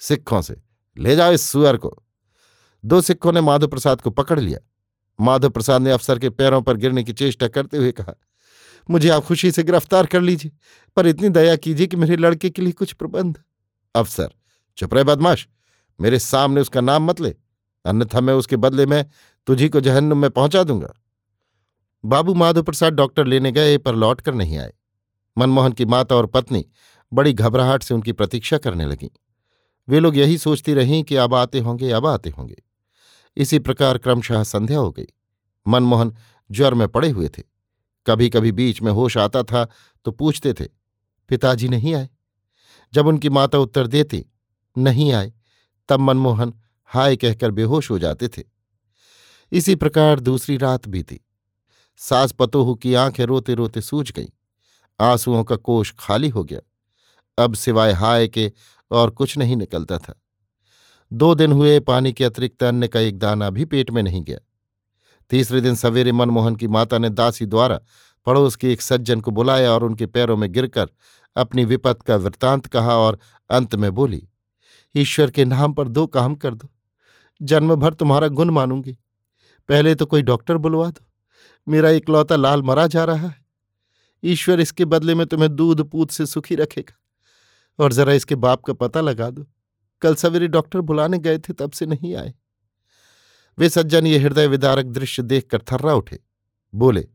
सिखों 0.00 0.40
से, 0.42 0.56
ले 0.96 1.16
जाओ 1.16 1.32
इस 1.32 1.42
सुअर 1.42 1.76
को। 1.76 1.96
दो 2.84 3.00
सिखों 3.00 3.32
ने 3.32 3.40
माधव 3.40 3.68
प्रसाद 3.68 4.00
को 4.00 4.10
पकड़ 4.10 4.38
लिया। 4.40 4.58
माधव 5.18 5.50
प्रसाद 5.50 5.82
ने 5.82 5.90
अफसर 5.90 6.18
के 6.18 6.30
पैरों 6.30 6.62
पर 6.62 6.76
गिरने 6.76 7.02
की 7.04 7.12
चेष्टा 7.12 7.48
करते 7.48 7.76
हुए 7.76 7.92
कहा, 7.92 8.14
मुझे 8.88 9.08
आप 9.08 9.24
खुशी 9.24 9.50
से 9.50 9.62
गिरफ़्तार 9.62 10.06
कर 10.06 10.20
लीजिए, 10.20 10.52
पर 10.96 11.06
इतनी 11.06 11.28
दया 11.28 11.56
कीजिए 11.56 11.86
कि 11.86 11.96
मेरे 11.96 12.16
लड़के 12.16 12.50
के 12.50 12.62
लिए 12.62 12.72
कुछ 12.72 12.92
प्रबंध। 12.92 13.42
अफसर, 13.94 14.28
चुप 14.78 14.94
रहे 14.94 15.04
बदमाश, 15.04 15.46
मेरे 15.98 16.18
सामने 16.18 16.60
उसका 16.60 16.80
नाम 16.80 17.06
मत 17.06 17.20
ले, 17.20 17.34
अन्यथा 17.84 18.20
मैं 18.20 18.34
उसके 18.34 18.56
बदले 18.56 18.86
में 18.86 19.04
तुझी 19.46 19.68
को 19.68 19.80
जहन्नुम 19.80 20.18
में 20.18 20.30
पहुँचा 20.30 20.62
दूँगा। 20.62 20.92
बाबू 22.04 22.34
माधव 22.34 22.62
प्रसाद 22.62 22.92
डॉक्टर 22.92 23.26
लेने 23.26 23.52
गए, 23.52 23.78
पर 23.78 23.94
लौट 23.94 24.20
कर 24.20 24.34
नहीं 24.34 24.58
आए। 24.58 24.72
मनमोहन 25.38 25.72
की 25.72 25.84
माता 25.84 26.16
और 26.16 26.26
पत्नी 26.26 26.64
बड़ी 27.12 27.32
घबराहट 27.32 27.82
से 27.82 27.94
उनकी 27.94 28.12
प्रतीक्षा 28.12 28.58
करने 28.58 28.86
लगीं। 28.86 29.08
वे 29.88 30.00
लोग 30.00 30.16
यही 30.16 30.38
सोचती 30.38 30.74
रहीं 30.74 31.02
कि 31.04 31.16
अब 31.16 31.34
आते 31.34 31.58
होंगे, 31.58 31.90
अब 31.90 32.06
आते 32.06 32.30
होंगे। 32.30 32.62
इसी 33.36 33.58
प्रकार 33.58 33.98
क्रमशः 33.98 34.42
संध्या 34.42 34.78
हो 34.78 34.90
गई। 34.92 35.06
मनमोहन 35.68 36.14
ज्वर 36.50 36.74
में 36.74 36.88
पड़े 36.88 37.08
हुए 37.08 37.28
थे। 37.28 37.42
कभी 38.06 38.30
कभी 38.30 38.52
बीच 38.52 38.82
में 38.82 38.92
होश 38.92 39.16
आता 39.16 39.42
था 39.42 39.68
तो 40.04 40.10
पूछते 40.10 40.52
थे, 40.52 40.64
पिताजी 41.30 41.68
नहीं 41.68 41.94
आए? 41.94 42.08
जब 42.92 43.06
उनकी 43.06 43.28
माता 43.28 43.58
उत्तर 43.58 43.86
देती, 43.86 44.26
नहीं 44.78 45.12
आए, 45.12 45.32
तब 45.88 46.00
मनमोहन 46.00 46.54
हाय 46.84 47.16
कहकर 47.16 47.50
बेहोश 47.50 47.90
हो 47.90 47.98
जाते 47.98 48.28
थे। 48.28 48.42
इसी 49.52 49.74
प्रकार 49.74 50.20
दूसरी 50.20 50.56
रात 50.56 50.88
थी 50.88 51.25
सास 51.96 52.32
पतोहू 52.32 52.74
की 52.74 52.94
आँखें 52.94 53.24
रोते 53.24 53.54
रोते 53.54 53.80
सूज 53.80 54.12
गईं। 54.16 54.26
आंसुओं 55.00 55.44
का 55.44 55.56
कोष 55.56 55.92
खाली 55.98 56.28
हो 56.28 56.44
गया। 56.44 56.60
अब 57.44 57.54
सिवाय 57.54 57.92
हाय 57.92 58.28
के 58.28 58.52
और 58.90 59.10
कुछ 59.10 59.38
नहीं 59.38 59.56
निकलता 59.56 59.98
था। 59.98 60.20
दो 61.12 61.34
दिन 61.34 61.52
हुए, 61.52 61.80
पानी 61.80 62.12
के 62.12 62.24
अतिरिक्त 62.24 62.62
अन्न 62.62 62.86
का 62.86 63.00
एक 63.00 63.18
दाना 63.18 63.50
भी 63.50 63.64
पेट 63.64 63.90
में 63.90 64.02
नहीं 64.02 64.22
गया। 64.22 64.38
तीसरे 65.30 65.60
दिन 65.60 65.74
सवेरे 65.74 66.12
मनमोहन 66.12 66.56
की 66.56 66.68
माता 66.68 66.98
ने 66.98 67.10
दासी 67.10 67.46
द्वारा 67.46 67.80
पड़ोस 68.26 68.56
के 68.56 68.72
एक 68.72 68.82
सज्जन 68.82 69.20
को 69.20 69.30
बुलाया 69.30 69.72
और 69.72 69.84
उनके 69.84 70.06
पैरों 70.06 70.36
में 70.36 70.52
गिरकर 70.52 70.88
अपनी 71.36 71.64
विपत 71.64 72.02
का 72.02 72.16
वृतांत 72.16 72.66
कहा 72.66 72.96
और 72.96 73.18
अंत 73.50 73.74
में 73.74 73.94
बोली, 73.94 74.28
ईश्वर 74.96 75.30
के 75.30 75.44
नाम 75.44 75.72
पर 75.72 75.88
दो 75.88 76.06
काम 76.06 76.34
कर 76.34 76.54
दो। 76.54 76.68
जन्म 77.42 77.74
भर 77.74 77.94
तुम्हारा 77.94 78.28
गुण 78.28 78.50
मानूँगी। 78.50 78.92
पहले 79.68 79.94
तो 79.94 80.06
कोई 80.06 80.22
डॉक्टर 80.22 80.56
बुलवा 80.56 80.90
दो। 80.90 81.04
मेरा 81.68 81.90
इकलौता 81.90 82.36
लाल 82.36 82.62
मरा 82.62 82.86
जा 82.86 83.04
रहा 83.04 83.26
है। 83.26 83.44
ईश्वर 84.24 84.60
इसके 84.60 84.84
बदले 84.84 85.14
में 85.14 85.26
तुम्हें 85.26 85.56
दूध 85.56 85.90
पूत 85.90 86.10
से 86.10 86.26
सुखी 86.26 86.54
रखेगा। 86.54 86.98
और 87.84 87.92
जरा 87.92 88.12
इसके 88.12 88.34
बाप 88.34 88.64
का 88.64 88.72
पता 88.72 89.00
लगा 89.00 89.30
दो। 89.30 89.46
कल 90.02 90.14
सवेरे 90.14 90.48
डॉक्टर 90.48 90.80
बुलाने 90.80 91.18
गए 91.18 91.38
थे, 91.38 91.52
तब 91.52 91.70
से 91.70 91.86
नहीं 91.86 92.16
आए। 92.16 92.34
वे 93.58 93.68
सज्जन, 93.68 94.06
ये 94.06 94.18
हृदय 94.18 94.46
विदारक 94.46 94.86
दृश्य 94.86 95.22
देखकर 95.22 95.58
थर्रा 95.58 95.94
उठे। 95.94 96.18
बोले, 96.74 97.08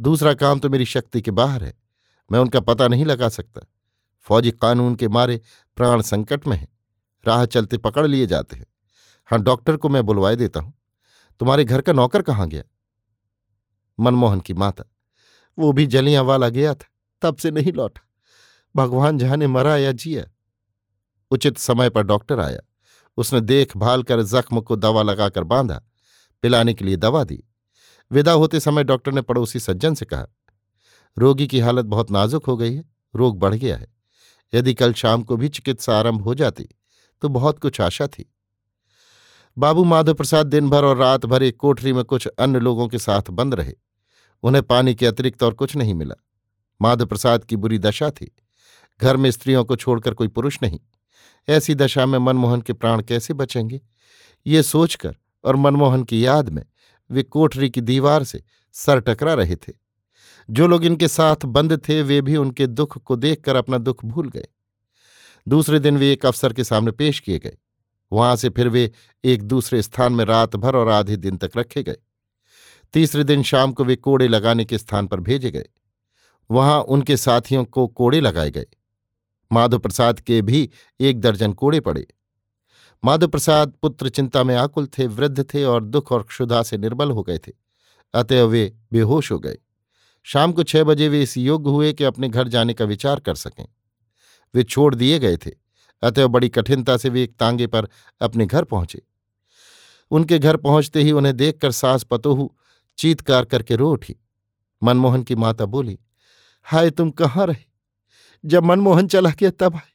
दूसरा 0.00 0.34
काम 0.34 0.58
तो 0.58 0.68
मेरी 0.70 0.84
शक्ति 0.84 1.22
के 1.22 1.30
बाहर 1.30 1.64
है। 1.64 1.74
मैं 2.32 2.38
उनका 2.38 2.60
पता 2.60 2.88
नहीं 2.88 3.04
लगा 3.04 3.28
सकता। 3.28 3.60
फौजी 4.20 4.50
कानून 4.50 4.94
के 4.94 5.08
मारे 5.08 5.40
प्राण 5.76 6.02
संकट 6.02 6.46
में 6.46 6.56
है। 6.56 6.68
राह 7.26 7.46
चलते 7.46 7.78
पकड़ 7.78 8.06
लिए 8.06 8.26
जाते 8.26 8.56
हैं। 8.56 8.66
हाँ 9.26 9.42
डॉक्टर 9.42 9.76
को 9.76 9.88
मैं 9.88 10.02
बुलवाए 10.02 10.36
देता 10.36 10.60
हूँ। 10.60 10.72
तुम्हारे 11.40 11.64
घर 11.64 11.80
का 11.80 11.92
नौकर 11.92 12.22
कहाँ 12.22 12.48
गया? 12.48 12.62
मनमोहन 14.00 14.40
की 14.40 14.54
माता। 14.54 14.84
वो 15.58 15.72
भी 15.72 15.86
जलियाँ 15.86 16.22
वाला 16.24 16.48
गया 16.48 16.74
था, 16.74 16.86
तब 17.22 17.36
से 17.36 17.50
नहीं 17.50 17.72
लौटा। 17.72 18.00
भगवान 18.74 19.18
जाने 19.18 19.46
मरा 19.46 19.76
या 19.76 19.92
जिया, 19.92 20.24
उचित 21.30 21.58
समय 21.58 21.90
पर 21.90 22.02
डॉक्टर 22.02 22.40
आया। 22.40 22.60
उसने 23.18 23.40
देखभाल 23.40 24.02
कर 24.02 24.22
जख्म 24.22 24.60
को 24.60 24.76
दवा 24.76 25.02
लगाकर 25.02 25.44
बांधा, 25.44 25.80
पिलाने 26.44 26.74
के 26.74 26.84
लिए 26.84 26.96
दवा 26.96 27.24
दी। 27.24 27.42
विदा 28.10 28.32
होते 28.32 28.60
समय 28.60 28.84
डॉक्टर 28.84 29.12
ने 29.12 29.22
पड़ोसी 29.22 29.60
सज्जन 29.60 29.94
से 29.94 30.06
कहा, 30.06 30.26
रोगी 31.16 31.46
की 31.46 31.60
हालत 31.60 31.84
बहुत 31.84 32.10
नाजुक 32.10 32.46
हो 32.46 32.56
गई 32.56 32.74
है, 32.74 32.84
रोग 33.14 33.38
बढ़ 33.38 33.54
गया 33.54 33.76
है। 33.76 33.86
यदि 34.52 34.74
कल 34.74 34.92
शाम 34.92 35.22
को 35.22 35.36
भी 35.36 35.48
चिकित्सा 35.48 35.98
आरंभ 35.98 36.22
हो 36.22 36.34
जाती 36.34 36.68
तो 37.22 37.28
बहुत 37.28 37.58
कुछ 37.58 37.80
आशा 37.80 38.06
थी। 38.06 38.24
बाबू 39.56 39.84
माधव 39.84 40.14
प्रसाद 40.14 40.46
दिन 40.46 40.68
भर 40.70 40.84
और 40.84 40.96
रात 40.96 41.26
भर 41.26 41.42
एक 41.42 41.56
कोठरी 41.56 41.92
में 41.92 42.04
कुछ 42.04 42.26
अन्य 42.26 42.60
लोगों 42.60 42.88
के 42.88 42.98
साथ 42.98 43.30
बंद 43.30 43.54
रहे। 43.54 43.72
उन्हें 44.42 44.64
पानी 44.64 44.94
के 44.94 45.06
अतिरिक्त 45.06 45.42
और 45.42 45.54
कुछ 45.54 45.76
नहीं 45.76 45.94
मिला। 45.94 46.14
माधव 46.82 47.06
प्रसाद 47.06 47.44
की 47.44 47.56
बुरी 47.56 47.78
दशा 47.78 48.10
थी। 48.10 48.36
घर 49.02 49.16
में 49.16 49.30
स्त्रियों 49.30 49.64
को 49.64 49.76
छोड़कर 49.76 50.14
कोई 50.14 50.28
पुरुष 50.28 50.58
नहीं। 50.62 50.80
ऐसी 51.48 51.74
दशा 51.74 52.06
में 52.06 52.18
मनमोहन 52.18 52.60
के 52.60 52.72
प्राण 52.72 53.02
कैसे 53.02 53.34
बचेंगे? 53.34 53.80
ये 54.46 54.62
सोचकर 54.62 55.16
और 55.44 55.56
मनमोहन 55.56 56.04
की 56.04 56.26
याद 56.26 56.48
में 56.48 56.66
वे 57.10 57.22
कोठरी 57.22 57.70
की 57.70 57.80
दीवार 57.80 58.24
से 58.24 58.42
सर 58.72 59.00
टकरा 59.00 59.34
रहे 59.34 59.56
थे। 59.56 59.72
जो 60.50 60.66
लोग 60.66 60.84
इनके 60.84 61.08
साथ 61.08 61.36
बंद 61.44 61.88
थे, 61.88 62.02
वे 62.02 62.20
भी 62.20 62.36
उनके 62.36 62.66
दुख 62.66 62.98
को 62.98 63.16
देखकर 63.16 63.56
अपना 63.56 63.78
दुख 63.78 64.04
भूल 64.04 64.28
गए। 64.28 64.46
दूसरे 65.48 65.78
दिन 65.78 65.96
वे 65.96 66.12
एक 66.12 66.26
अफसर 66.26 66.52
के 66.52 66.64
सामने 66.64 66.90
पेश 66.90 67.20
किए 67.20 67.38
गए। 67.38 67.56
वहाँ 68.12 68.36
से 68.36 68.48
फिर 68.48 68.68
वे 68.68 68.90
एक 69.24 69.42
दूसरे 69.42 69.82
स्थान 69.82 70.12
में 70.12 70.24
रात 70.24 70.56
भर 70.56 70.76
और 70.76 70.88
आधे 70.88 71.16
दिन 71.16 71.36
तक 71.36 71.50
रखे 71.56 71.82
गए। 71.82 71.96
तीसरे 72.92 73.24
दिन 73.24 73.42
शाम 73.42 73.72
को 73.72 73.84
वे 73.84 73.96
कोड़े 73.96 74.28
लगाने 74.28 74.64
के 74.64 74.78
स्थान 74.78 75.06
पर 75.06 75.20
भेजे 75.20 75.50
गए। 75.50 75.68
वहाँ 76.50 76.80
उनके 76.80 77.16
साथियों 77.16 77.64
को 77.64 77.86
कोड़े 77.86 78.20
लगाए 78.20 78.50
गए। 78.50 78.66
माधव 79.52 79.78
प्रसाद 79.78 80.20
के 80.20 80.42
भी 80.42 80.70
एक 81.00 81.20
दर्जन 81.20 81.52
कोड़े 81.52 81.80
पड़े। 81.80 82.06
माधव 83.04 83.28
प्रसाद 83.28 83.72
पुत्र 83.82 84.08
चिंता 84.08 84.44
में 84.44 84.56
आकुल 84.56 84.86
थे, 84.86 85.06
वृद्ध 85.06 85.54
थे 85.54 85.64
और 85.64 85.84
दुख 85.84 86.12
और 86.12 86.22
क्षुधा 86.22 86.62
से 86.62 86.78
निर्बल 86.78 87.10
हो 87.10 87.22
गए 87.22 87.38
थे। 87.38 87.52
अतएव 88.14 88.46
वे 88.46 88.76
बेहोश 88.92 89.32
हो 89.32 89.38
गए। 89.38 89.58
शाम 90.22 90.52
को 90.52 90.62
छह 90.62 90.84
बजे 90.84 91.08
वे 91.08 91.22
इस 91.22 91.36
योग्य 91.36 91.70
हुए 91.70 91.92
कि 91.92 92.04
अपने 92.04 92.28
घर 92.28 92.48
जाने 92.48 92.74
का 92.74 92.84
विचार 92.84 93.20
कर 93.20 93.34
सकें। 93.34 93.68
वे 94.54 94.62
छोड़ 94.62 94.94
दिए 94.94 95.18
गए 95.18 95.36
थे। 95.36 95.50
अतएव 96.02 96.28
बड़ी 96.28 96.48
कठिनता 96.48 96.96
से 96.96 97.08
वे 97.08 97.22
एक 97.22 97.36
तांगे 97.36 97.66
पर 97.66 97.88
अपने 98.20 98.46
घर 98.46 98.64
पहुँचे। 98.64 99.02
उनके 100.10 100.38
घर 100.38 100.56
पहुँचते 100.56 101.02
ही 101.02 101.12
उन्हें 101.12 101.36
देखकर 101.36 101.70
सास 101.70 102.02
पतोहू 102.02 102.56
चीतकार 103.00 103.44
करके 103.44 103.76
रो 103.76 103.92
उठी। 103.92 104.16
मनमोहन 104.82 105.22
की 105.22 105.34
माता 105.34 105.64
बोली, 105.64 105.98
हाय, 106.62 106.90
तुम 106.90 107.10
कहाँ 107.10 107.46
रहे? 107.46 107.64
जब 108.44 108.62
मनमोहन 108.62 109.08
चला 109.08 109.30
गया 109.30 109.50
तब 109.50 109.76
आए। 109.76 109.92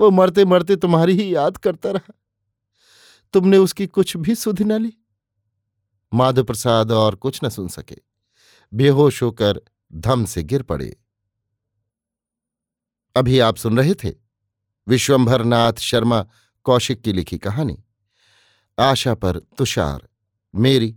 वो 0.00 0.10
मरते 0.10 0.44
मरते 0.44 0.76
तुम्हारी 0.76 1.12
ही 1.12 1.34
याद 1.34 1.56
करता 1.56 1.90
रहा। 1.90 2.12
तुमने 3.32 3.58
उसकी 3.58 3.86
कुछ 3.86 4.16
भी 4.16 4.34
सुध 4.34 4.62
न 4.62 4.82
ली। 4.82 4.92
माधव 6.14 6.44
प्रसाद 6.44 6.92
और 6.92 7.14
कुछ 7.14 7.40
न 7.44 7.48
सुन 7.48 7.68
सके। 7.68 7.98
बेहोश 8.74 9.22
होकर 9.22 9.60
धम 9.92 10.24
से 10.24 10.42
गिर 10.42 10.62
पड़े। 10.62 10.96
अभी 13.16 13.38
आप 13.38 13.56
सुन 13.56 13.78
रहे 13.78 13.94
थे 13.94 14.14
विश्वंभर 14.88 15.44
नाथ 15.44 15.72
शर्मा 15.72 16.26
कौशिक 16.64 17.00
की 17.00 17.12
लिखी 17.12 17.38
कहानी। 17.38 17.84
आशा 18.78 19.14
पर 19.14 19.38
तुषार, 19.38 20.08
मेरी 20.54 20.96